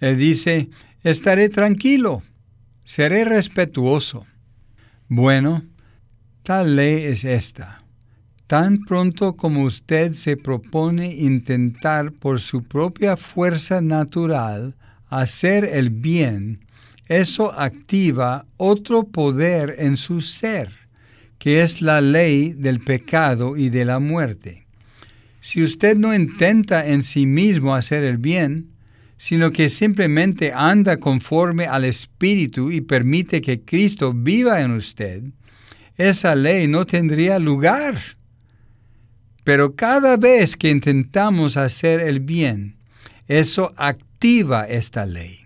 Él 0.00 0.18
dice, 0.18 0.68
estaré 1.02 1.48
tranquilo, 1.48 2.22
seré 2.84 3.24
respetuoso. 3.24 4.26
Bueno, 5.08 5.62
Tal 6.44 6.76
ley 6.76 7.04
es 7.04 7.24
esta. 7.24 7.82
Tan 8.46 8.80
pronto 8.80 9.34
como 9.34 9.62
usted 9.62 10.12
se 10.12 10.36
propone 10.36 11.14
intentar 11.14 12.12
por 12.12 12.38
su 12.38 12.64
propia 12.64 13.16
fuerza 13.16 13.80
natural 13.80 14.74
hacer 15.08 15.64
el 15.64 15.88
bien, 15.88 16.60
eso 17.08 17.58
activa 17.58 18.44
otro 18.58 19.04
poder 19.04 19.76
en 19.78 19.96
su 19.96 20.20
ser, 20.20 20.68
que 21.38 21.62
es 21.62 21.80
la 21.80 22.02
ley 22.02 22.52
del 22.52 22.80
pecado 22.80 23.56
y 23.56 23.70
de 23.70 23.86
la 23.86 23.98
muerte. 23.98 24.66
Si 25.40 25.62
usted 25.62 25.96
no 25.96 26.14
intenta 26.14 26.86
en 26.86 27.02
sí 27.02 27.24
mismo 27.24 27.74
hacer 27.74 28.04
el 28.04 28.18
bien, 28.18 28.68
sino 29.24 29.52
que 29.52 29.70
simplemente 29.70 30.52
anda 30.54 30.98
conforme 30.98 31.64
al 31.64 31.86
Espíritu 31.86 32.70
y 32.70 32.82
permite 32.82 33.40
que 33.40 33.62
Cristo 33.62 34.12
viva 34.12 34.60
en 34.60 34.72
usted, 34.72 35.22
esa 35.96 36.34
ley 36.34 36.68
no 36.68 36.84
tendría 36.84 37.38
lugar. 37.38 37.96
Pero 39.42 39.76
cada 39.76 40.18
vez 40.18 40.58
que 40.58 40.68
intentamos 40.68 41.56
hacer 41.56 42.00
el 42.00 42.20
bien, 42.20 42.76
eso 43.26 43.72
activa 43.78 44.64
esta 44.64 45.06
ley. 45.06 45.38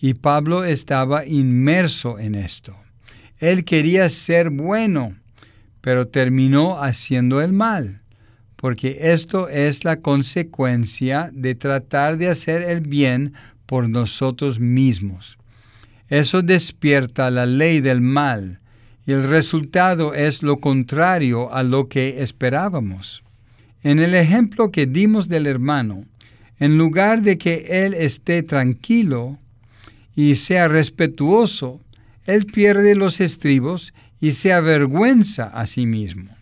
Y 0.00 0.14
Pablo 0.14 0.64
estaba 0.64 1.24
inmerso 1.24 2.18
en 2.18 2.34
esto. 2.34 2.76
Él 3.38 3.64
quería 3.64 4.08
ser 4.08 4.50
bueno, 4.50 5.14
pero 5.80 6.08
terminó 6.08 6.82
haciendo 6.82 7.42
el 7.42 7.52
mal, 7.52 8.02
porque 8.60 8.98
esto 9.12 9.48
es 9.48 9.84
la 9.84 10.00
consecuencia 10.00 11.30
de 11.32 11.54
tratar 11.54 12.18
de 12.18 12.28
hacer 12.28 12.62
el 12.62 12.80
bien 12.80 13.32
por 13.66 13.88
nosotros 13.88 14.58
mismos. 14.58 15.38
Eso 16.08 16.42
despierta 16.42 17.30
la 17.30 17.46
ley 17.46 17.80
del 17.80 18.00
mal, 18.00 18.58
y 19.06 19.12
el 19.12 19.22
resultado 19.22 20.12
es 20.12 20.42
lo 20.42 20.56
contrario 20.56 21.54
a 21.54 21.62
lo 21.62 21.88
que 21.88 22.20
esperábamos. 22.20 23.22
En 23.84 24.00
el 24.00 24.16
ejemplo 24.16 24.72
que 24.72 24.86
dimos 24.86 25.28
del 25.28 25.46
hermano, 25.46 26.04
en 26.58 26.76
lugar 26.78 27.22
de 27.22 27.38
que 27.38 27.84
él 27.86 27.94
esté 27.94 28.42
tranquilo 28.42 29.38
y 30.16 30.34
sea 30.34 30.66
respetuoso, 30.66 31.80
él 32.26 32.46
pierde 32.46 32.96
los 32.96 33.20
estribos 33.20 33.94
y 34.20 34.32
se 34.32 34.52
avergüenza 34.52 35.44
a 35.44 35.64
sí 35.66 35.86
mismo. 35.86 36.36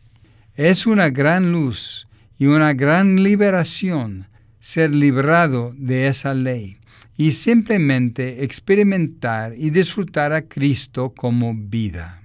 Es 0.55 0.87
una 0.87 1.11
gran 1.11 1.53
luz 1.53 2.06
y 2.39 2.47
una 2.47 2.75
gran 2.75 3.23
liberación 3.23 4.29
ser 4.61 4.91
librado 4.91 5.73
de 5.77 6.09
esa 6.09 6.35
ley 6.35 6.79
y 7.17 7.33
simplemente 7.33 8.45
experimentar 8.45 9.55
y 9.57 9.71
disfrutar 9.71 10.33
a 10.33 10.43
Cristo 10.43 11.15
como 11.17 11.55
vida. 11.55 12.23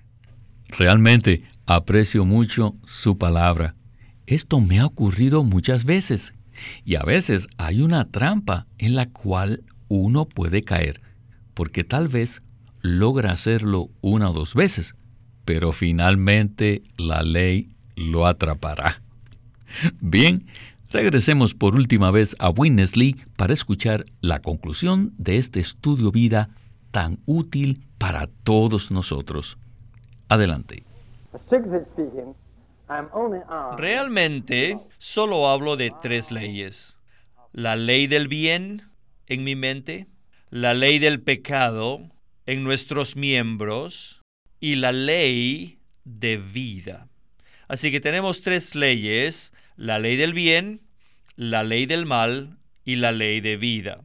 Realmente 0.70 1.44
aprecio 1.66 2.26
mucho 2.26 2.76
su 2.86 3.18
palabra. 3.18 3.76
Esto 4.26 4.60
me 4.60 4.80
ha 4.80 4.86
ocurrido 4.86 5.44
muchas 5.44 5.86
veces 5.86 6.34
y 6.84 6.96
a 6.96 7.04
veces 7.04 7.48
hay 7.58 7.82
una 7.82 8.10
trampa 8.10 8.68
en 8.78 8.96
la 8.96 9.08
cual 9.08 9.64
uno 9.88 10.28
puede 10.28 10.64
caer, 10.64 11.02
porque 11.54 11.84
tal 11.84 12.08
vez 12.08 12.42
logra 12.82 13.32
hacerlo 13.32 13.90
una 14.02 14.30
o 14.30 14.34
dos 14.34 14.56
veces, 14.56 14.96
pero 15.46 15.72
finalmente 15.72 16.84
la 16.98 17.24
ley 17.24 17.70
lo 17.96 18.26
atrapará. 18.26 19.02
Bien, 20.00 20.46
regresemos 20.90 21.54
por 21.54 21.76
última 21.76 22.12
vez 22.12 22.36
a 22.40 22.50
Winnesley 22.50 23.16
para 23.36 23.54
escuchar 23.54 24.06
la 24.22 24.40
conclusión 24.40 25.14
de 25.18 25.38
este 25.38 25.60
estudio 25.60 26.12
vida 26.12 26.50
tan 26.92 27.20
útil 27.26 27.86
para 27.98 28.28
todos 28.28 28.92
nosotros. 28.92 29.58
Adelante. 30.30 30.84
Realmente 33.78 34.78
solo 34.98 35.48
hablo 35.48 35.78
de 35.78 35.92
tres 36.02 36.32
leyes. 36.32 37.00
La 37.54 37.76
ley 37.76 38.08
del 38.08 38.28
bien 38.28 38.84
en 39.28 39.44
mi 39.44 39.56
mente, 39.56 40.08
la 40.50 40.74
ley 40.74 41.00
del 41.00 41.22
pecado 41.22 42.02
en 42.46 42.64
nuestros 42.64 43.16
miembros 43.16 44.22
y 44.60 44.76
la 44.76 44.92
ley 44.92 45.80
de 46.04 46.38
vida. 46.38 47.08
Así 47.68 47.92
que 47.92 48.02
tenemos 48.02 48.42
tres 48.42 48.76
leyes, 48.76 49.54
la 49.82 49.98
ley 49.98 50.16
del 50.16 50.34
bien, 50.34 50.84
la 51.36 51.64
ley 51.64 51.88
del 51.88 52.06
mal 52.06 52.60
y 52.86 52.98
la 52.98 53.12
ley 53.12 53.42
de 53.42 53.58
vida. 53.58 54.04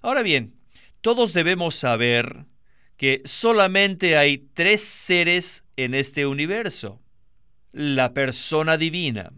Ahora 0.00 0.22
bien, 0.22 0.54
todos 1.00 1.32
debemos 1.32 1.74
saber 1.74 2.46
que 2.96 3.22
solamente 3.24 4.16
hay 4.16 4.38
tres 4.38 4.82
seres 4.82 5.64
en 5.76 5.94
este 5.94 6.26
universo. 6.26 7.00
La 7.72 8.14
persona 8.14 8.76
divina, 8.76 9.32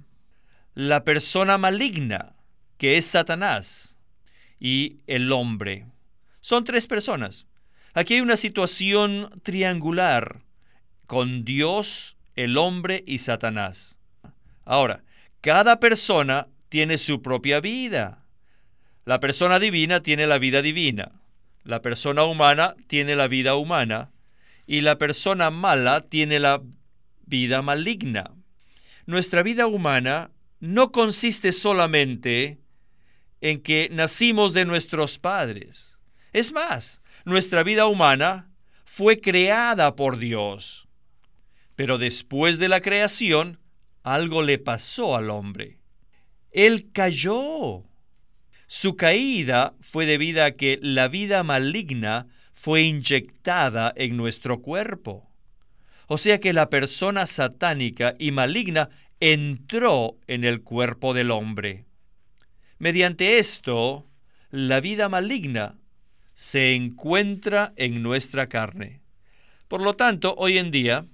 la 0.74 1.04
persona 1.04 1.56
maligna, 1.56 2.34
que 2.76 2.98
es 2.98 3.06
Satanás, 3.06 3.96
y 4.60 4.98
el 5.06 5.32
hombre. 5.32 5.86
Son 6.42 6.64
tres 6.64 6.86
personas. 6.86 7.46
Aquí 7.94 8.12
hay 8.14 8.20
una 8.20 8.36
situación 8.36 9.40
triangular 9.42 10.42
con 11.06 11.46
Dios, 11.46 12.18
el 12.36 12.58
hombre 12.58 13.02
y 13.06 13.18
Satanás. 13.18 13.96
Ahora, 14.66 15.02
cada 15.40 15.80
persona 15.80 16.48
tiene 16.68 16.98
su 16.98 17.22
propia 17.22 17.60
vida. 17.60 18.24
La 19.04 19.20
persona 19.20 19.58
divina 19.58 20.02
tiene 20.02 20.26
la 20.26 20.38
vida 20.38 20.62
divina. 20.62 21.12
La 21.64 21.82
persona 21.82 22.24
humana 22.24 22.74
tiene 22.86 23.16
la 23.16 23.28
vida 23.28 23.54
humana 23.54 24.10
y 24.66 24.82
la 24.82 24.98
persona 24.98 25.50
mala 25.50 26.02
tiene 26.02 26.40
la 26.40 26.62
vida 27.26 27.62
maligna. 27.62 28.32
Nuestra 29.06 29.42
vida 29.42 29.66
humana 29.66 30.30
no 30.60 30.92
consiste 30.92 31.52
solamente 31.52 32.58
en 33.40 33.60
que 33.62 33.88
nacimos 33.90 34.52
de 34.52 34.64
nuestros 34.64 35.18
padres. 35.18 35.96
Es 36.32 36.52
más, 36.52 37.00
nuestra 37.24 37.62
vida 37.62 37.86
humana 37.86 38.50
fue 38.84 39.20
creada 39.20 39.94
por 39.96 40.18
Dios. 40.18 40.88
Pero 41.76 41.96
después 41.96 42.58
de 42.58 42.68
la 42.68 42.80
creación, 42.80 43.58
algo 44.14 44.42
le 44.42 44.58
pasó 44.58 45.16
al 45.16 45.30
hombre. 45.30 45.78
Él 46.50 46.90
cayó. 46.92 47.84
Su 48.66 48.96
caída 48.96 49.74
fue 49.80 50.06
debida 50.06 50.46
a 50.46 50.50
que 50.52 50.78
la 50.82 51.08
vida 51.08 51.42
maligna 51.42 52.26
fue 52.52 52.82
inyectada 52.82 53.92
en 53.96 54.16
nuestro 54.16 54.60
cuerpo. 54.60 55.28
O 56.06 56.18
sea 56.18 56.40
que 56.40 56.52
la 56.52 56.70
persona 56.70 57.26
satánica 57.26 58.14
y 58.18 58.30
maligna 58.30 58.90
entró 59.20 60.16
en 60.26 60.44
el 60.44 60.62
cuerpo 60.62 61.14
del 61.14 61.30
hombre. 61.30 61.84
Mediante 62.78 63.38
esto, 63.38 64.06
la 64.50 64.80
vida 64.80 65.08
maligna 65.08 65.76
se 66.34 66.74
encuentra 66.74 67.72
en 67.76 68.02
nuestra 68.02 68.48
carne. 68.48 69.00
Por 69.66 69.82
lo 69.82 69.96
tanto, 69.96 70.34
hoy 70.38 70.56
en 70.58 70.70
día, 70.70 71.04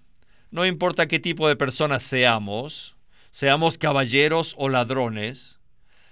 no 0.55 0.65
importa 0.65 1.09
qué 1.09 1.19
tipo 1.19 1.49
de 1.49 1.57
personas 1.57 2.05
seamos, 2.05 2.97
seamos 3.33 3.77
caballeros 3.77 4.55
o 4.57 4.69
ladrones, 4.69 5.59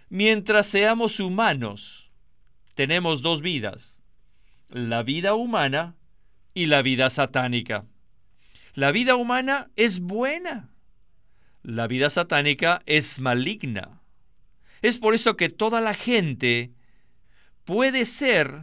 mientras 0.09 0.67
seamos 0.67 1.21
humanos, 1.21 2.11
tenemos 2.75 3.23
dos 3.23 3.41
vidas, 3.41 4.01
la 4.69 5.05
vida 5.05 5.35
humana 5.35 5.95
y 6.55 6.67
la 6.67 6.83
vida 6.83 7.09
satánica. 7.09 7.87
La 8.75 8.91
vida 8.91 9.15
humana 9.15 9.71
es 9.77 10.01
buena, 10.01 10.71
la 11.63 11.87
vida 11.87 12.11
satánica 12.11 12.83
es 12.85 13.21
maligna. 13.21 14.01
Es 14.81 14.99
por 14.99 15.15
eso 15.15 15.37
que 15.37 15.51
toda 15.51 15.81
la 15.81 15.95
gente 15.95 16.73
puede 17.65 18.07
ser, 18.07 18.63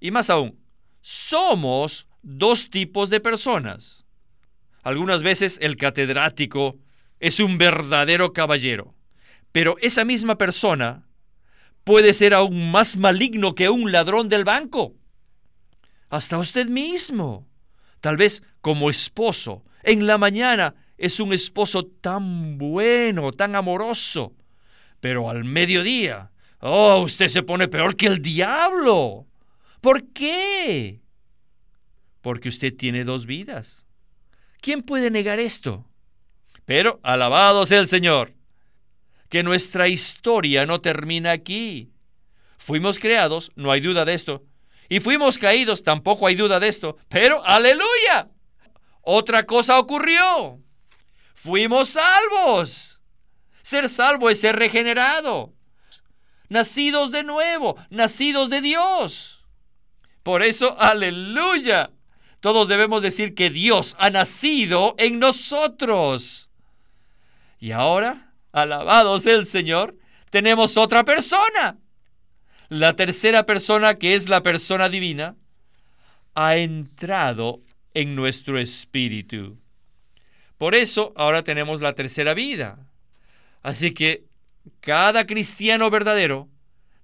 y 0.00 0.10
más 0.10 0.30
aún, 0.30 0.58
somos 1.02 2.08
dos 2.22 2.70
tipos 2.70 3.10
de 3.10 3.20
personas. 3.20 4.01
Algunas 4.82 5.22
veces 5.22 5.58
el 5.62 5.76
catedrático 5.76 6.78
es 7.20 7.38
un 7.40 7.56
verdadero 7.56 8.32
caballero, 8.32 8.94
pero 9.52 9.76
esa 9.80 10.04
misma 10.04 10.36
persona 10.36 11.06
puede 11.84 12.14
ser 12.14 12.34
aún 12.34 12.70
más 12.70 12.96
maligno 12.96 13.54
que 13.54 13.68
un 13.68 13.92
ladrón 13.92 14.28
del 14.28 14.44
banco. 14.44 14.94
Hasta 16.08 16.38
usted 16.38 16.66
mismo. 16.66 17.46
Tal 18.00 18.16
vez 18.16 18.42
como 18.60 18.90
esposo, 18.90 19.64
en 19.84 20.06
la 20.06 20.18
mañana 20.18 20.74
es 20.98 21.20
un 21.20 21.32
esposo 21.32 21.84
tan 21.84 22.58
bueno, 22.58 23.32
tan 23.32 23.54
amoroso, 23.54 24.34
pero 25.00 25.30
al 25.30 25.44
mediodía, 25.44 26.32
oh, 26.60 27.02
usted 27.02 27.28
se 27.28 27.42
pone 27.42 27.68
peor 27.68 27.96
que 27.96 28.06
el 28.06 28.20
diablo. 28.20 29.26
¿Por 29.80 30.12
qué? 30.12 31.00
Porque 32.20 32.48
usted 32.48 32.76
tiene 32.76 33.04
dos 33.04 33.26
vidas. 33.26 33.86
¿Quién 34.62 34.82
puede 34.84 35.10
negar 35.10 35.40
esto? 35.40 35.84
Pero 36.64 37.00
alabado 37.02 37.66
sea 37.66 37.80
el 37.80 37.88
Señor, 37.88 38.32
que 39.28 39.42
nuestra 39.42 39.88
historia 39.88 40.66
no 40.66 40.80
termina 40.80 41.32
aquí. 41.32 41.90
Fuimos 42.58 43.00
creados, 43.00 43.50
no 43.56 43.72
hay 43.72 43.80
duda 43.80 44.04
de 44.04 44.14
esto, 44.14 44.44
y 44.88 45.00
fuimos 45.00 45.36
caídos, 45.36 45.82
tampoco 45.82 46.28
hay 46.28 46.36
duda 46.36 46.60
de 46.60 46.68
esto, 46.68 46.96
pero 47.08 47.44
aleluya. 47.44 48.28
Otra 49.00 49.42
cosa 49.46 49.80
ocurrió. 49.80 50.60
Fuimos 51.34 51.88
salvos. 51.88 53.02
Ser 53.62 53.88
salvo 53.88 54.30
es 54.30 54.40
ser 54.40 54.54
regenerado. 54.54 55.52
Nacidos 56.48 57.10
de 57.10 57.24
nuevo, 57.24 57.76
nacidos 57.90 58.48
de 58.48 58.60
Dios. 58.60 59.44
Por 60.22 60.44
eso, 60.44 60.78
aleluya. 60.78 61.90
Todos 62.42 62.66
debemos 62.66 63.02
decir 63.02 63.36
que 63.36 63.50
Dios 63.50 63.94
ha 64.00 64.10
nacido 64.10 64.96
en 64.98 65.20
nosotros. 65.20 66.50
Y 67.60 67.70
ahora, 67.70 68.32
alabado 68.50 69.16
sea 69.20 69.36
el 69.36 69.46
Señor, 69.46 69.96
tenemos 70.28 70.76
otra 70.76 71.04
persona. 71.04 71.78
La 72.68 72.96
tercera 72.96 73.46
persona, 73.46 73.94
que 73.94 74.16
es 74.16 74.28
la 74.28 74.42
persona 74.42 74.88
divina, 74.88 75.36
ha 76.34 76.56
entrado 76.56 77.60
en 77.94 78.16
nuestro 78.16 78.58
espíritu. 78.58 79.56
Por 80.58 80.74
eso 80.74 81.12
ahora 81.14 81.44
tenemos 81.44 81.80
la 81.80 81.92
tercera 81.92 82.34
vida. 82.34 82.76
Así 83.62 83.94
que 83.94 84.24
cada 84.80 85.28
cristiano 85.28 85.90
verdadero 85.90 86.48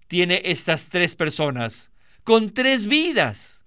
tiene 0.08 0.42
estas 0.46 0.88
tres 0.88 1.14
personas 1.14 1.92
con 2.24 2.52
tres 2.52 2.88
vidas. 2.88 3.57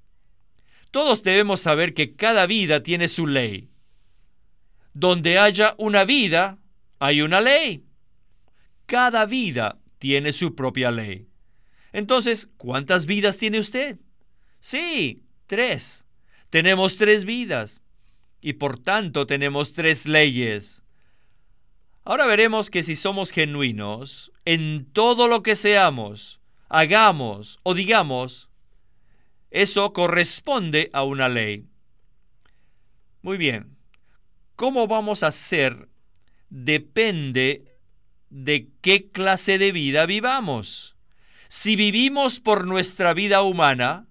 Todos 0.92 1.24
debemos 1.24 1.62
saber 1.62 1.94
que 1.94 2.16
cada 2.16 2.46
vida 2.46 2.84
tiene 2.84 3.08
su 3.08 3.26
ley. 3.26 3.70
Donde 4.94 5.40
haya 5.40 5.74
una 5.78 6.04
vida, 6.04 6.58
hay 7.00 7.22
una 7.22 7.40
ley. 7.40 7.86
Cada 8.86 9.26
vida 9.26 9.80
tiene 10.00 10.34
su 10.34 10.54
propia 10.54 10.92
ley. 10.92 11.28
Entonces, 11.94 12.50
¿cuántas 12.58 13.06
vidas 13.06 13.38
tiene 13.38 13.60
usted? 13.60 14.00
Sí, 14.60 15.24
tres. 15.48 16.06
Tenemos 16.50 16.98
tres 16.98 17.24
vidas 17.24 17.82
y 18.42 18.54
por 18.54 18.78
tanto 18.78 19.26
tenemos 19.26 19.72
tres 19.72 20.08
leyes. 20.08 20.84
Ahora 22.04 22.26
veremos 22.26 22.70
que 22.70 22.84
si 22.84 22.96
somos 22.96 23.32
genuinos 23.32 24.32
en 24.44 24.86
todo 24.92 25.28
lo 25.28 25.44
que 25.44 25.56
seamos, 25.56 26.42
hagamos 26.68 27.60
o 27.64 27.74
digamos, 27.74 28.51
eso 29.52 29.92
corresponde 29.92 30.90
a 30.94 31.04
una 31.04 31.28
ley. 31.28 31.66
Muy 33.22 33.38
bien. 33.38 33.78
¿Cómo 34.56 34.88
vamos 34.88 35.24
a 35.24 35.28
hacer? 35.28 35.90
Depende 36.50 37.66
de 38.30 38.70
qué 38.82 39.10
clase 39.12 39.58
de 39.58 39.74
vida 39.74 40.06
vivamos. 40.06 40.96
Si 41.50 41.76
vivimos 41.76 42.40
por 42.40 42.66
nuestra 42.66 43.14
vida 43.14 43.42
humana, 43.42 44.08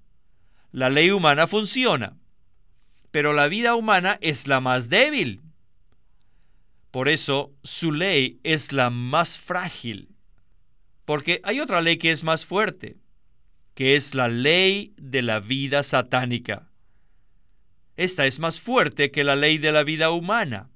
la 0.72 0.90
ley 0.90 1.10
humana 1.10 1.46
funciona, 1.46 2.18
pero 3.10 3.32
la 3.32 3.48
vida 3.48 3.74
humana 3.74 4.18
es 4.20 4.46
la 4.46 4.60
más 4.60 4.90
débil. 4.90 5.40
Por 6.90 7.08
eso 7.08 7.52
su 7.62 7.92
ley 7.92 8.40
es 8.42 8.72
la 8.72 8.90
más 8.90 9.38
frágil, 9.38 10.10
porque 11.06 11.40
hay 11.44 11.60
otra 11.60 11.80
ley 11.80 11.96
que 11.96 12.10
es 12.10 12.24
más 12.24 12.44
fuerte 12.44 12.98
que 13.74 13.96
es 13.96 14.14
la 14.14 14.28
ley 14.28 14.94
de 14.96 15.22
la 15.22 15.40
vida 15.40 15.82
satánica. 15.82 16.68
Esta 17.96 18.26
es 18.26 18.38
más 18.38 18.60
fuerte 18.60 19.10
que 19.10 19.24
la 19.24 19.36
ley 19.36 19.58
de 19.58 19.72
la 19.72 19.84
vida 19.84 20.10
humana. 20.10 20.70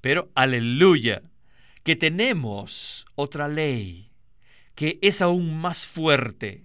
Pero 0.00 0.30
aleluya, 0.34 1.22
que 1.82 1.96
tenemos 1.96 3.06
otra 3.14 3.48
ley 3.48 4.10
que 4.74 4.98
es 5.02 5.20
aún 5.20 5.60
más 5.60 5.86
fuerte, 5.86 6.64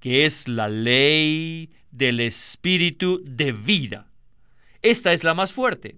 que 0.00 0.26
es 0.26 0.48
la 0.48 0.68
ley 0.68 1.70
del 1.90 2.20
espíritu 2.20 3.22
de 3.24 3.52
vida. 3.52 4.10
Esta 4.82 5.14
es 5.14 5.24
la 5.24 5.32
más 5.32 5.54
fuerte. 5.54 5.96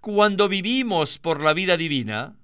Cuando 0.00 0.48
vivimos 0.48 1.18
por 1.18 1.42
la 1.42 1.52
vida 1.52 1.76
divina, 1.76 2.36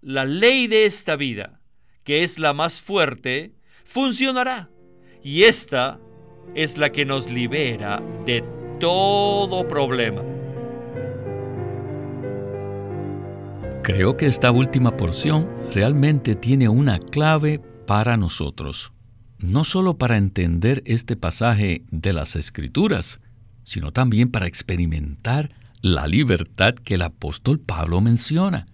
la 0.00 0.24
ley 0.24 0.68
de 0.68 0.86
esta 0.86 1.16
vida, 1.16 1.60
que 2.02 2.22
es 2.22 2.38
la 2.38 2.54
más 2.54 2.80
fuerte, 2.80 3.55
funcionará. 3.86 4.68
Y 5.22 5.44
esta 5.44 5.98
es 6.54 6.76
la 6.76 6.90
que 6.90 7.04
nos 7.06 7.30
libera 7.30 8.02
de 8.26 8.44
todo 8.78 9.66
problema. 9.66 10.22
Creo 13.82 14.16
que 14.16 14.26
esta 14.26 14.50
última 14.50 14.96
porción 14.96 15.48
realmente 15.72 16.34
tiene 16.34 16.68
una 16.68 16.98
clave 16.98 17.60
para 17.86 18.16
nosotros, 18.16 18.92
no 19.38 19.62
solo 19.62 19.96
para 19.96 20.16
entender 20.16 20.82
este 20.86 21.16
pasaje 21.16 21.84
de 21.90 22.12
las 22.12 22.34
Escrituras, 22.34 23.20
sino 23.62 23.92
también 23.92 24.30
para 24.30 24.46
experimentar 24.46 25.52
la 25.80 26.08
libertad 26.08 26.74
que 26.74 26.96
el 26.96 27.02
apóstol 27.02 27.60
Pablo 27.60 28.00
menciona. 28.00 28.66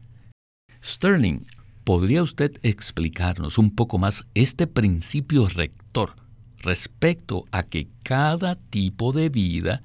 Sterling 0.83 1.47
¿podría 1.85 2.23
usted 2.23 2.53
explicarnos 2.63 3.59
un 3.59 3.75
poco 3.75 3.99
más 3.99 4.27
este 4.35 4.67
principio 4.67 5.49
rector 5.49 6.15
respecto 6.59 7.45
a 7.51 7.63
que 7.65 7.89
cada 8.03 8.55
tipo 8.55 9.13
de 9.13 9.29
vida 9.29 9.83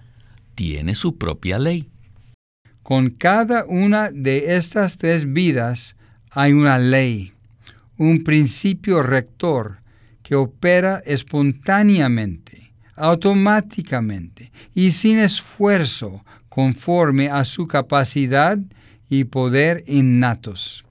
tiene 0.55 0.95
su 0.95 1.17
propia 1.17 1.60
ley? 1.60 1.89
Con 2.83 3.10
cada 3.10 3.65
una 3.65 4.12
de 4.12 4.55
estas 4.55 4.97
tres 4.97 5.31
vidas 5.31 5.95
hay 6.31 6.53
una 6.53 6.79
ley, 6.79 7.33
un 7.97 8.23
principio 8.23 9.03
rector 9.03 9.79
que 10.23 10.36
opera 10.36 11.01
espontáneamente, 11.05 12.71
automáticamente 12.95 14.51
y 14.73 14.91
sin 14.91 15.19
esfuerzo 15.19 16.23
conforme 16.49 17.29
a 17.29 17.43
su 17.43 17.67
capacidad 17.67 18.57
y 19.10 19.25
poder 19.25 19.83
innatos. 19.88 20.87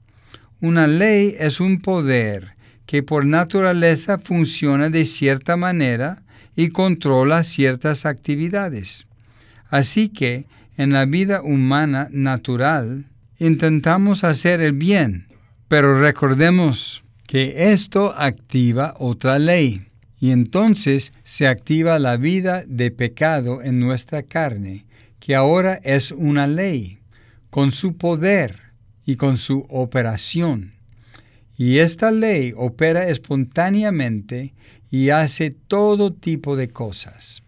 Una 0.68 0.88
ley 0.88 1.36
es 1.38 1.60
un 1.60 1.78
poder 1.80 2.56
que 2.86 3.04
por 3.04 3.24
naturaleza 3.24 4.18
funciona 4.18 4.90
de 4.90 5.04
cierta 5.04 5.56
manera 5.56 6.24
y 6.56 6.70
controla 6.70 7.44
ciertas 7.44 8.04
actividades. 8.04 9.06
Así 9.70 10.08
que 10.08 10.46
en 10.76 10.90
la 10.90 11.04
vida 11.04 11.40
humana 11.40 12.08
natural 12.10 13.04
intentamos 13.38 14.24
hacer 14.24 14.60
el 14.60 14.72
bien, 14.72 15.28
pero 15.68 16.00
recordemos 16.00 17.04
que 17.28 17.70
esto 17.70 18.12
activa 18.18 18.94
otra 18.98 19.38
ley 19.38 19.86
y 20.18 20.32
entonces 20.32 21.12
se 21.22 21.46
activa 21.46 22.00
la 22.00 22.16
vida 22.16 22.64
de 22.66 22.90
pecado 22.90 23.62
en 23.62 23.78
nuestra 23.78 24.24
carne, 24.24 24.84
que 25.20 25.36
ahora 25.36 25.78
es 25.84 26.10
una 26.10 26.48
ley, 26.48 26.98
con 27.50 27.70
su 27.70 27.96
poder 27.96 28.65
y 29.06 29.16
con 29.16 29.38
su 29.38 29.66
operación. 29.70 30.74
Y 31.56 31.78
esta 31.78 32.10
ley 32.10 32.52
opera 32.54 33.08
espontáneamente 33.08 34.52
y 34.90 35.10
hace 35.10 35.50
todo 35.50 36.12
tipo 36.12 36.56
de 36.56 36.68
cosas. 36.68 37.42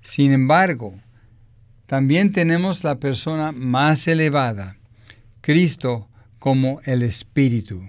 Sin 0.00 0.32
embargo, 0.32 0.98
también 1.86 2.32
tenemos 2.32 2.82
la 2.82 2.98
persona 2.98 3.52
más 3.52 4.08
elevada, 4.08 4.76
Cristo 5.40 6.08
como 6.38 6.80
el 6.84 7.02
Espíritu, 7.02 7.82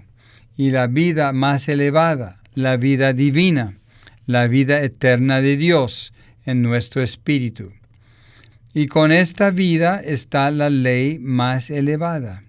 y 0.56 0.70
la 0.70 0.86
vida 0.86 1.32
más 1.32 1.68
elevada, 1.68 2.40
la 2.54 2.76
vida 2.76 3.12
divina, 3.12 3.78
la 4.26 4.46
vida 4.46 4.82
eterna 4.82 5.40
de 5.40 5.56
Dios 5.56 6.12
en 6.44 6.62
nuestro 6.62 7.02
espíritu. 7.02 7.72
Y 8.72 8.86
con 8.86 9.10
esta 9.10 9.50
vida 9.50 10.00
está 10.04 10.50
la 10.50 10.70
ley 10.70 11.18
más 11.18 11.70
elevada. 11.70 12.43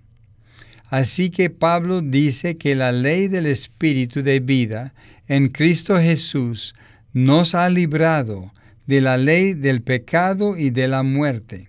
Así 0.95 1.29
que 1.29 1.49
Pablo 1.49 1.99
dice 1.99 2.55
que 2.55 2.73
la 2.73 2.93
ley 2.93 3.27
del 3.27 3.47
espíritu 3.47 4.23
de 4.23 4.39
vida 4.39 4.93
en 5.27 5.49
Cristo 5.49 5.97
Jesús 5.97 6.73
nos 7.11 7.53
ha 7.53 7.67
librado 7.67 8.53
de 8.87 9.01
la 9.01 9.17
ley 9.17 9.55
del 9.55 9.81
pecado 9.81 10.55
y 10.55 10.69
de 10.69 10.87
la 10.87 11.03
muerte. 11.03 11.67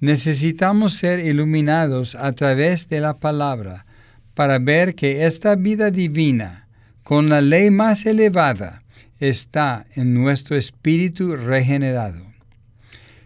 Necesitamos 0.00 0.94
ser 0.94 1.20
iluminados 1.20 2.14
a 2.14 2.32
través 2.32 2.88
de 2.88 3.00
la 3.00 3.18
palabra 3.18 3.84
para 4.32 4.58
ver 4.58 4.94
que 4.94 5.26
esta 5.26 5.54
vida 5.54 5.90
divina, 5.90 6.66
con 7.02 7.28
la 7.28 7.42
ley 7.42 7.70
más 7.70 8.06
elevada, 8.06 8.82
está 9.18 9.84
en 9.96 10.14
nuestro 10.14 10.56
espíritu 10.56 11.36
regenerado. 11.36 12.24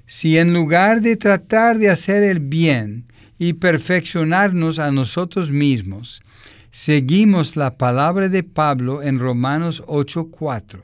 Si 0.06 0.38
en 0.38 0.52
lugar 0.52 1.02
de 1.02 1.14
tratar 1.14 1.78
de 1.78 1.90
hacer 1.90 2.24
el 2.24 2.40
bien 2.40 3.04
y 3.44 3.52
perfeccionarnos 3.52 4.78
a 4.78 4.90
nosotros 4.90 5.50
mismos, 5.50 6.22
seguimos 6.70 7.56
la 7.56 7.76
palabra 7.76 8.30
de 8.30 8.42
Pablo 8.42 9.02
en 9.02 9.18
Romanos 9.18 9.82
8:4 9.86 10.80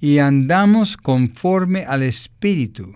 y 0.00 0.18
andamos 0.18 0.96
conforme 0.96 1.84
al 1.84 2.04
Espíritu, 2.04 2.94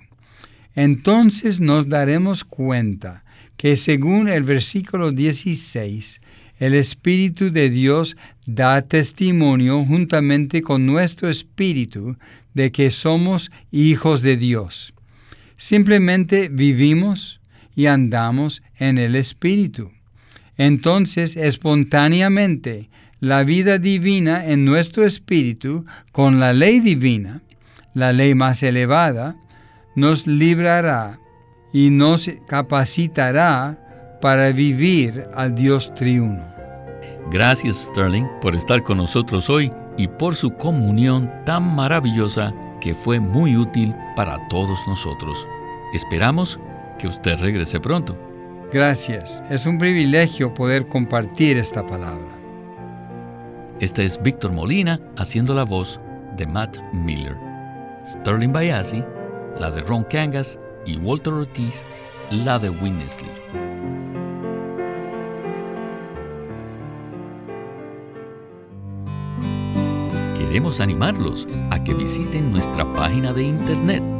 entonces 0.77 1.61
nos 1.61 1.89
daremos 1.89 2.45
cuenta 2.45 3.25
que 3.57 3.77
según 3.77 4.29
el 4.29 4.45
versículo 4.45 5.11
16, 5.11 6.21
el 6.59 6.75
Espíritu 6.75 7.51
de 7.51 7.69
Dios 7.69 8.17
da 8.47 8.81
testimonio 8.83 9.85
juntamente 9.85 10.63
con 10.63 10.87
nuestro 10.87 11.29
espíritu 11.29 12.17
de 12.55 12.71
que 12.71 12.93
somos 12.93 13.51
hijos 13.73 14.23
de 14.23 14.37
Dios. 14.37 14.95
Simplemente 15.57 16.49
vivimos 16.49 17.40
y 17.81 17.87
andamos 17.87 18.63
en 18.79 18.99
el 18.99 19.17
Espíritu. 19.17 19.91
Entonces, 20.59 21.35
espontáneamente, 21.35 22.91
la 23.21 23.43
vida 23.43 23.79
divina 23.79 24.45
en 24.45 24.67
nuestro 24.67 25.07
espíritu, 25.07 25.87
con 26.13 26.41
la 26.41 26.53
ley 26.53 26.81
divina, 26.81 27.41
la 27.95 28.13
ley 28.13 28.35
más 28.35 28.63
elevada, 28.63 29.37
nos 29.97 30.27
librará 30.27 31.21
y 31.73 31.89
nos 31.89 32.31
capacitará 32.47 34.19
para 34.21 34.53
vivir 34.53 35.25
al 35.35 35.55
Dios 35.55 35.95
triuno. 35.95 36.45
Gracias 37.31 37.89
Sterling 37.91 38.27
por 38.43 38.55
estar 38.55 38.83
con 38.83 38.99
nosotros 38.99 39.49
hoy 39.49 39.71
y 39.97 40.07
por 40.07 40.37
su 40.37 40.51
comunión 40.51 41.33
tan 41.47 41.75
maravillosa 41.75 42.53
que 42.83 42.93
fue 42.93 43.21
muy 43.21 43.57
útil 43.57 43.95
para 44.17 44.37
todos 44.49 44.79
nosotros. 44.87 45.49
Esperamos 45.95 46.61
que 47.01 47.09
usted 47.09 47.39
regrese 47.41 47.81
pronto. 47.81 48.17
Gracias, 48.73 49.43
es 49.51 49.67
un 49.67 49.79
privilegio 49.79 50.53
poder 50.53 50.87
compartir 50.87 51.57
esta 51.57 51.85
palabra. 51.87 52.29
Este 53.81 54.05
es 54.05 54.23
Víctor 54.23 54.53
Molina 54.53 55.01
haciendo 55.17 55.55
la 55.55 55.65
voz 55.65 55.99
de 56.37 56.47
Matt 56.47 56.77
Miller. 56.93 57.37
Sterling 58.05 58.53
Bayasi, 58.53 59.03
la 59.59 59.71
de 59.71 59.81
Ron 59.81 60.05
Kangas 60.05 60.59
y 60.85 60.99
Walter 60.99 61.33
Ortiz, 61.33 61.85
la 62.31 62.59
de 62.59 62.69
Winnesley. 62.69 63.31
Queremos 70.37 70.81
animarlos 70.81 71.49
a 71.71 71.83
que 71.83 71.95
visiten 71.95 72.53
nuestra 72.53 72.85
página 72.93 73.33
de 73.33 73.45
internet 73.45 74.20